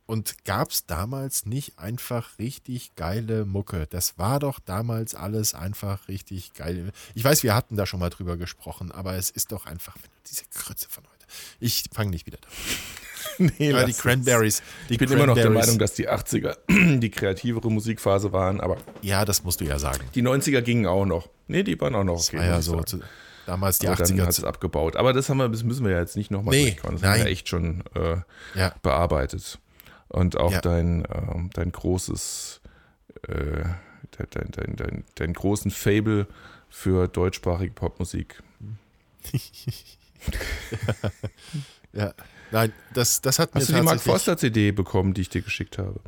[0.06, 3.88] und gab es damals nicht einfach richtig geile Mucke?
[3.90, 6.92] Das war doch damals alles einfach richtig geil.
[7.14, 10.10] Ich weiß, wir hatten da schon mal drüber gesprochen, aber es ist doch einfach wenn
[10.10, 11.26] du diese Krütze von heute.
[11.58, 12.56] Ich fange nicht wieder damit.
[13.58, 13.98] nee, Ja, die es.
[13.98, 14.62] Cranberries.
[14.88, 16.56] Die Ich bin immer noch der Meinung, dass die 80er
[16.98, 20.00] die kreativere Musikphase waren, aber Ja, das musst du ja sagen.
[20.14, 21.28] die 90er gingen auch noch.
[21.48, 22.38] Nee, die waren auch noch okay.
[22.38, 22.82] war ja so.
[22.86, 23.02] sagen.
[23.46, 24.22] Damals die Aber dann 80er.
[24.22, 24.96] hat es abgebaut.
[24.96, 26.94] Aber das, haben wir, das müssen wir ja jetzt nicht nochmal Nee, durchkauen.
[26.94, 27.32] Das haben wir nein.
[27.32, 28.16] echt schon äh,
[28.58, 28.74] Ja.
[28.82, 29.60] bearbeitet.
[30.08, 30.60] Und auch Ja.
[30.60, 32.60] dein, ähm, dein großes,
[33.28, 33.62] äh,
[34.30, 36.26] dein, dein, dein, dein großen Fable
[36.70, 38.42] für deutschsprachige Popmusik.
[41.92, 42.12] ja.
[42.52, 45.42] Nein, das, das hat mir Hast du die Mark Forster CD bekommen, die ich dir
[45.42, 46.00] geschickt habe?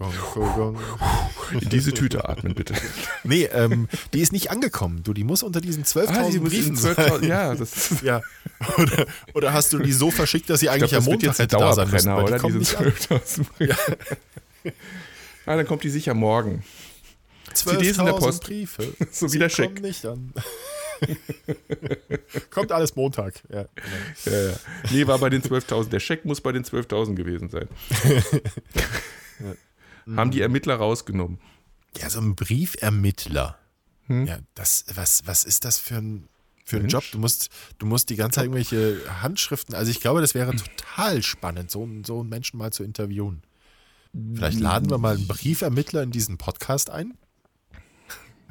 [1.52, 2.74] In diese Tüte atmen, bitte.
[3.24, 5.02] Nee, ähm, die ist nicht angekommen.
[5.02, 6.94] Du, die muss unter diesen 12.000 Ah, die Briefen in sein.
[6.94, 8.20] 12.000 Ja, das Ja.
[8.76, 11.38] Oder, oder hast du die so verschickt, dass sie Ich eigentlich glaube, das am Montag
[11.38, 12.08] hätte da sein müssen?
[12.16, 12.38] Die oder?
[12.38, 13.18] kommen Diese nicht an.
[13.20, 13.98] 12.000 Briefe.
[15.46, 16.62] Ah, dann kommt die sicher morgen.
[17.54, 18.44] CDs in der 12.000 Post.
[18.44, 18.92] Briefe.
[19.10, 19.80] So wie der Scheck.
[19.80, 20.34] nicht an.
[22.50, 23.42] Kommt alles Montag.
[23.52, 24.36] Ja, genau.
[24.36, 24.56] Ja, ja.
[24.90, 25.88] Nee, war bei den 12.000.
[25.90, 27.68] Der Scheck muss bei den 12.000 gewesen sein.
[30.16, 31.38] Haben die Ermittler rausgenommen.
[31.96, 33.58] ja so ein Briefermittler.
[34.06, 34.26] Hm?
[34.26, 36.28] Ja, das, was, was ist das für ein,
[36.64, 36.92] für ein Mensch.
[36.94, 37.04] Job?
[37.12, 41.22] Du musst, du musst die ganze Zeit irgendwelche Handschriften, also ich glaube, das wäre total
[41.22, 43.42] spannend, so, einen- so einen Menschen mal zu interviewen.
[44.34, 47.18] Vielleicht laden wir mal einen Briefermittler in diesen Podcast ein.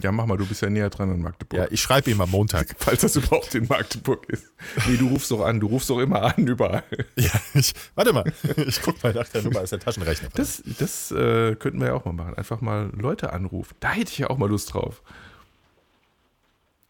[0.02, 1.60] Ja, mach mal, du bist ja näher dran an Magdeburg.
[1.60, 2.76] Ja, ich schreibe ihm am Montag.
[2.78, 4.46] Falls das überhaupt in Magdeburg ist.
[4.88, 6.84] Nee, du rufst doch an, du rufst doch immer an, überall.
[7.16, 8.32] Ja, ich, warte mal,
[8.68, 10.30] ich guck mal nach der Nummer, ist der Taschenrechner.
[10.36, 12.36] Das, das äh, könnten wir ja auch mal machen.
[12.36, 13.76] Einfach mal Leute anrufen.
[13.80, 15.02] Da hätte ich ja auch mal Lust drauf.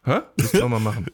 [0.04, 0.20] Hä?
[0.36, 1.06] Müssen wir mal machen.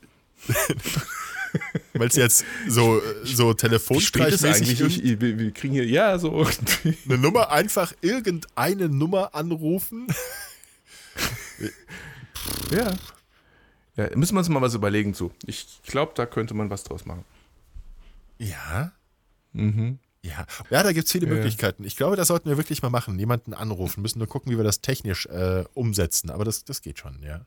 [1.92, 5.05] Weil es jetzt so, so telefonstreichmäßig eigentlich?
[5.05, 6.40] Ich, wir, wir kriegen hier, ja, so.
[6.40, 6.97] irgendwie.
[7.09, 10.09] eine Nummer, einfach irgendeine Nummer anrufen.
[12.70, 12.94] Ja.
[13.96, 15.32] Ja, müssen wir uns mal was überlegen zu.
[15.46, 17.24] Ich glaube, da könnte man was draus machen.
[18.38, 18.92] Ja.
[19.52, 19.98] Mhm.
[20.22, 21.34] Ja, ja da gibt es viele Ja.
[21.34, 21.84] Möglichkeiten.
[21.84, 23.18] Ich glaube, das sollten wir wirklich mal machen.
[23.18, 24.02] Jemanden anrufen.
[24.02, 26.30] Müssen nur gucken, wie wir das technisch äh, umsetzen.
[26.30, 27.44] Aber das, das geht schon, ja.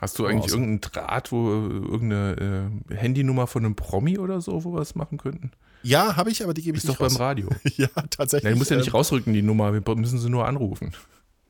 [0.00, 4.64] Hast du eigentlich irgendeinen Draht, wo äh, irgendeine äh, Handynummer von einem Promi oder so,
[4.64, 5.52] wo wir das machen könnten?
[5.84, 7.20] Ja, habe ich, aber die gebe ich Ist doch nicht beim raus.
[7.20, 7.48] Radio.
[7.76, 8.44] Ja, tatsächlich.
[8.44, 9.72] Ja, du musst ja nicht ähm, rausrücken, die Nummer.
[9.72, 10.92] Wir müssen sie nur anrufen.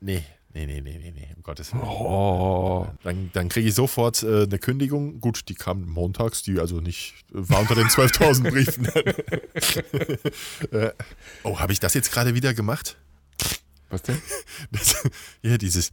[0.01, 0.23] Nee,
[0.55, 1.83] nee, nee, nee, nee, nee, um Gottes Willen.
[1.83, 2.87] Oh.
[3.03, 5.19] Dann, dann kriege ich sofort äh, eine Kündigung.
[5.19, 8.85] Gut, die kam montags, die also nicht, war unter den 12.000 Briefen.
[10.71, 10.91] äh,
[11.43, 12.97] oh, habe ich das jetzt gerade wieder gemacht?
[13.89, 14.21] Was denn?
[14.71, 15.03] Das,
[15.41, 15.91] ja, dieses,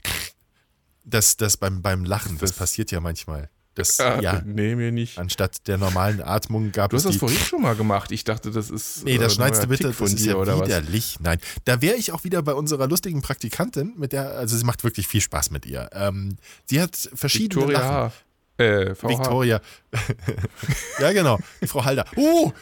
[1.05, 3.51] das, das beim, beim Lachen, das, Das- passiert ja manchmal.
[3.75, 5.19] Das, Ah, ja, Nee, mir nicht.
[5.19, 8.13] anstatt der normalen Atmung gab Du hast es das die vorhin schon mal gemacht.
[8.13, 9.05] Ich dachte, das ist.
[9.05, 10.67] Nee, das äh, schneidest du bitte, Tick von das ist dir ja oder was?
[10.69, 11.17] widerlich.
[11.21, 14.85] Nein, da wäre ich auch wieder bei unserer lustigen Praktikantin, mit der, also sie macht
[14.85, 15.89] wirklich viel Spaß mit ihr.
[15.95, 18.13] Ähm, sie hat verschiedene Victoria Lachen.
[18.59, 19.09] Äh, VH.
[19.09, 19.61] Victoria.
[21.01, 21.39] ja, genau.
[21.63, 22.05] Die Frau Halder.
[22.17, 22.53] Uh!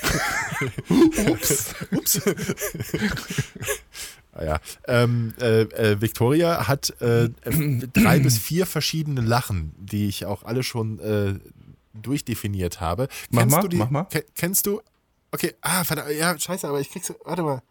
[1.28, 1.74] Ups.
[1.90, 2.20] Ups.
[4.38, 4.60] Ah ja.
[4.86, 7.28] Ähm, äh, äh, Victoria hat äh,
[7.92, 11.34] drei bis vier verschiedene Lachen, die ich auch alle schon äh,
[11.94, 13.08] durchdefiniert habe.
[13.30, 14.04] Mach kennst mal, du die, mach mal.
[14.04, 14.80] ke- Kennst du?
[15.32, 17.12] Okay, ah, verdammt, ja, scheiße, aber ich krieg's.
[17.24, 17.62] Warte mal.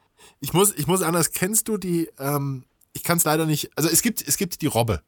[0.41, 1.32] Ich muss, ich muss anders.
[1.32, 2.09] Kennst du die?
[2.20, 3.72] Ähm, ich kann es leider nicht.
[3.76, 5.01] Also es gibt, es gibt die Robbe.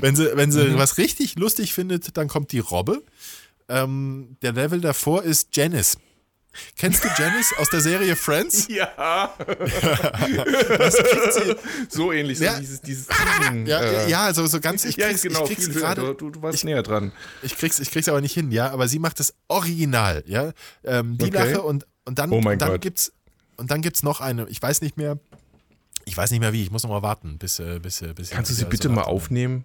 [0.00, 3.02] wenn sie, wenn sie was richtig lustig findet, dann kommt die Robbe.
[3.68, 5.98] Ähm, der Level davor ist Janice.
[6.76, 8.68] Kennst du Janice aus der Serie Friends?
[8.68, 9.32] Ja.
[10.78, 11.56] Das kriegt sie,
[11.88, 12.54] so ähnlich, Ja.
[12.54, 13.06] so dieses, dieses
[13.66, 16.42] ja, äh, ja, also so ganz, ich ja, krieg's, genau, ich krieg's gerade, Du, du
[16.42, 17.12] warst näher dran.
[17.42, 20.52] ich krieg's, ich krieg's aber nicht hin, ja, aber sie macht es original, ja.
[20.84, 21.34] Ähm, die Okay.
[21.52, 22.80] Lache und, und dann, Oh und dann Gott.
[22.80, 23.12] gibt's,
[23.56, 25.18] und dann gibt's noch eine, ich weiß nicht mehr,
[26.04, 28.30] ich weiß nicht mehr wie, ich muss noch mal warten, bis, äh, bis, äh, bis
[28.30, 29.64] Kannst du ich sie bitte so mal aufnehmen?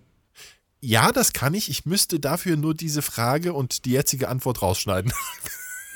[0.83, 1.69] Ja, das kann ich.
[1.69, 5.13] Ich müsste dafür nur diese Frage und die jetzige Antwort rausschneiden.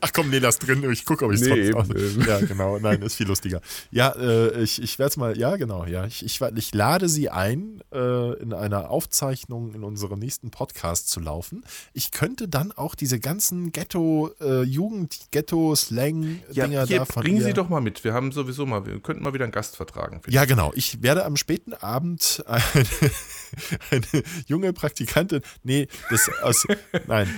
[0.00, 0.88] Ach komm, nee, lass drin.
[0.90, 2.24] Ich gucke, ob ich es Nee, sonst eben.
[2.26, 2.78] Ja, genau.
[2.78, 3.60] Nein, ist viel lustiger.
[3.90, 5.84] Ja, äh, ich, ich werde es mal, ja, genau.
[5.84, 11.10] Ja, ich, ich, ich lade sie ein, äh, in einer Aufzeichnung in unserem nächsten Podcast
[11.10, 11.64] zu laufen.
[11.92, 14.62] Ich könnte dann auch diese ganzen Ghetto, äh,
[16.50, 18.04] Ja, hier, da von bringen Sie doch mal mit.
[18.04, 20.20] Wir haben sowieso mal, wir könnten mal wieder einen Gast vertragen.
[20.28, 20.72] Ja, genau.
[20.74, 22.86] Ich werde am späten Abend eine,
[23.90, 25.42] eine junge Praktikantin.
[25.62, 26.66] Nee, das aus.
[27.06, 27.28] Nein,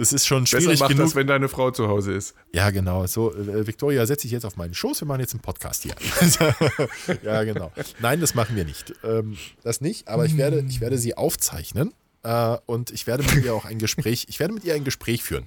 [0.00, 0.50] das ist schon ich.
[0.50, 1.04] Besser schwierig macht genug.
[1.04, 2.34] das, wenn deine Frau zu Hause ist.
[2.52, 3.06] ja, genau.
[3.06, 5.02] So, äh, Victoria, setze ich jetzt auf meinen Schoß.
[5.02, 5.94] Wir machen jetzt einen Podcast hier.
[7.22, 7.70] ja, genau.
[8.00, 8.94] Nein, das machen wir nicht.
[9.04, 11.92] Ähm, das nicht, aber ich werde, ich werde sie aufzeichnen.
[12.22, 15.22] Äh, und ich werde mit ihr auch ein Gespräch, ich werde mit ihr ein Gespräch
[15.22, 15.44] führen.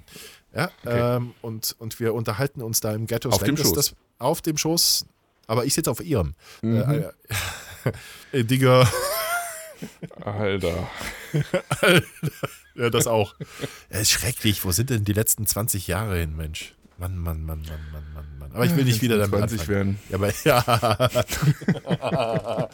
[0.56, 3.74] Ja, ähm, und, und wir unterhalten uns da im Ghetto Auf dem Das- Schoß.
[3.76, 5.06] Das, auf dem Schoß,
[5.48, 6.36] aber ich sitze auf ihrem.
[6.62, 6.76] Mhm.
[6.78, 7.12] Äh, äh,
[8.40, 8.88] äh, Digga,
[10.22, 10.90] Alter.
[12.76, 13.36] ja, das auch.
[13.92, 14.64] Ja, ist schrecklich.
[14.66, 16.74] Wo sind denn die letzten 20 Jahre hin, Mensch?
[16.98, 18.52] Mann, Mann, Mann, Mann, Mann, Mann, Mann.
[18.54, 20.00] Aber ich will nicht wieder damit 20 anfangen.
[20.10, 20.40] werden.
[20.44, 21.26] Ja, aber
[22.60, 22.70] ja.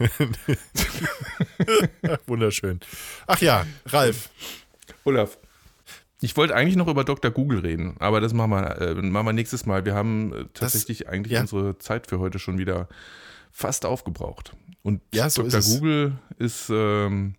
[2.26, 2.80] Wunderschön.
[3.26, 4.28] Ach ja, Ralf.
[5.04, 5.38] Olaf.
[6.22, 7.30] Ich wollte eigentlich noch über Dr.
[7.30, 9.84] Google reden, aber das machen wir, äh, machen wir nächstes Mal.
[9.86, 11.40] Wir haben äh, tatsächlich eigentlich ja.
[11.40, 12.88] unsere Zeit für heute schon wieder
[13.50, 14.54] fast aufgebraucht.
[14.82, 15.58] Und Ja, so Dr.
[15.58, 15.70] ist.
[15.74, 17.34] Google ist, ähm,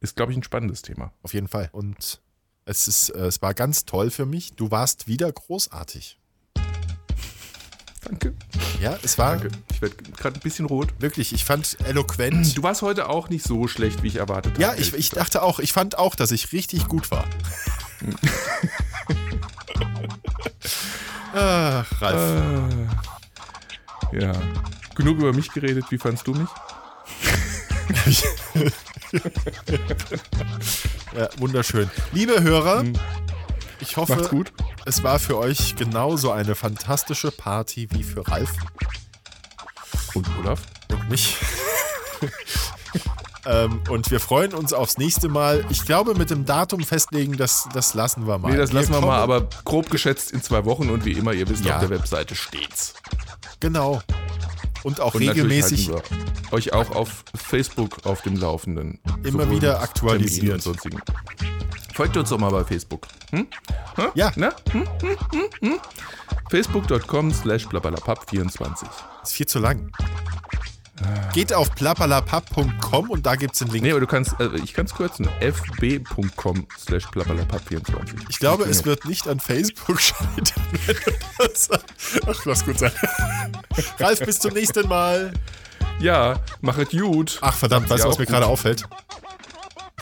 [0.00, 1.12] ist glaube ich, ein spannendes Thema.
[1.22, 1.68] Auf jeden Fall.
[1.72, 2.20] Und
[2.64, 4.52] es, ist, äh, es war ganz toll für mich.
[4.56, 6.18] Du warst wieder großartig.
[8.04, 8.34] Danke.
[8.80, 9.50] Ja, es war Danke.
[9.72, 10.92] Ich werde gerade ein bisschen rot.
[10.98, 12.58] wirklich, ich fand eloquent.
[12.58, 14.80] Du warst heute auch nicht so schlecht, wie ich erwartet Ja, habe.
[14.80, 17.24] ich, ich dachte auch, ich fand auch, dass ich richtig gut war.
[21.34, 22.42] Ach, Ralf.
[24.12, 24.32] Äh, ja.
[24.94, 25.84] Genug über mich geredet.
[25.90, 26.48] Wie fandst du mich?
[31.14, 31.90] Ja, wunderschön.
[32.12, 32.84] Liebe Hörer,
[33.80, 34.30] ich hoffe,
[34.86, 38.50] es war für euch genauso eine fantastische Party wie für Ralf
[40.14, 40.62] Und Olaf?
[40.90, 41.36] und mich.
[43.46, 45.64] Ähm, und wir freuen uns aufs nächste Mal.
[45.70, 48.50] Ich glaube, mit dem Datum festlegen, das, das lassen wir mal.
[48.52, 51.32] Nee, das lassen wir kommen- mal, aber grob geschätzt in zwei Wochen und wie immer,
[51.32, 51.74] ihr wisst, Ja.
[51.76, 52.94] auf der Webseite steht's.
[53.60, 54.00] Genau.
[54.82, 55.88] Und auch Und regelmäßig.
[55.88, 56.02] wir
[56.50, 58.98] euch auch auf Facebook auf dem Laufenden.
[59.22, 59.80] Immer wieder.
[59.94, 61.00] Terminen Und sonstigen.
[61.94, 63.06] Folgt uns doch mal bei Facebook.
[63.30, 63.46] Hm?
[64.14, 64.50] Ja, Na?
[64.72, 64.88] Hm?
[65.02, 65.16] Hm?
[65.32, 65.42] Hm?
[65.72, 65.80] Hm?
[66.50, 68.86] Facebook.com slash blablabla24.
[69.22, 69.90] ist viel zu lang.
[71.32, 73.84] Geht auf plappalapapp.com und da gibt es den Link.
[73.84, 75.28] Nee, aber du kannst, äh, ich kann es kürzen.
[75.40, 78.14] fb.com slash blablabla24.
[78.28, 81.70] Ich glaube, es wird nicht an Facebook scheitern, wenn du das
[82.26, 82.92] Ach, lass gut sein.
[83.98, 85.32] Ralf, bis zum nächsten Mal.
[86.00, 87.38] Ja, machet gut.
[87.40, 88.84] Ach, verdammt, weißt du, was mir gerade auffällt?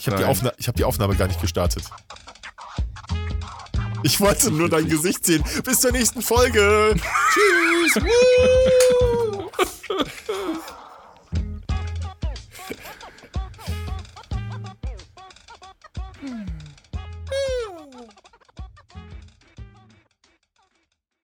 [0.01, 0.25] Ich habe die.
[0.25, 1.85] Aufna ich hab die Aufnahme gar nicht gestartet.
[4.03, 5.45] Ich wollte nur dein Gesicht sehen.
[5.65, 6.95] Bis zur nächsten Folge.
[7.95, 8.05] Tschüss.
[16.21, 16.50] Hmm.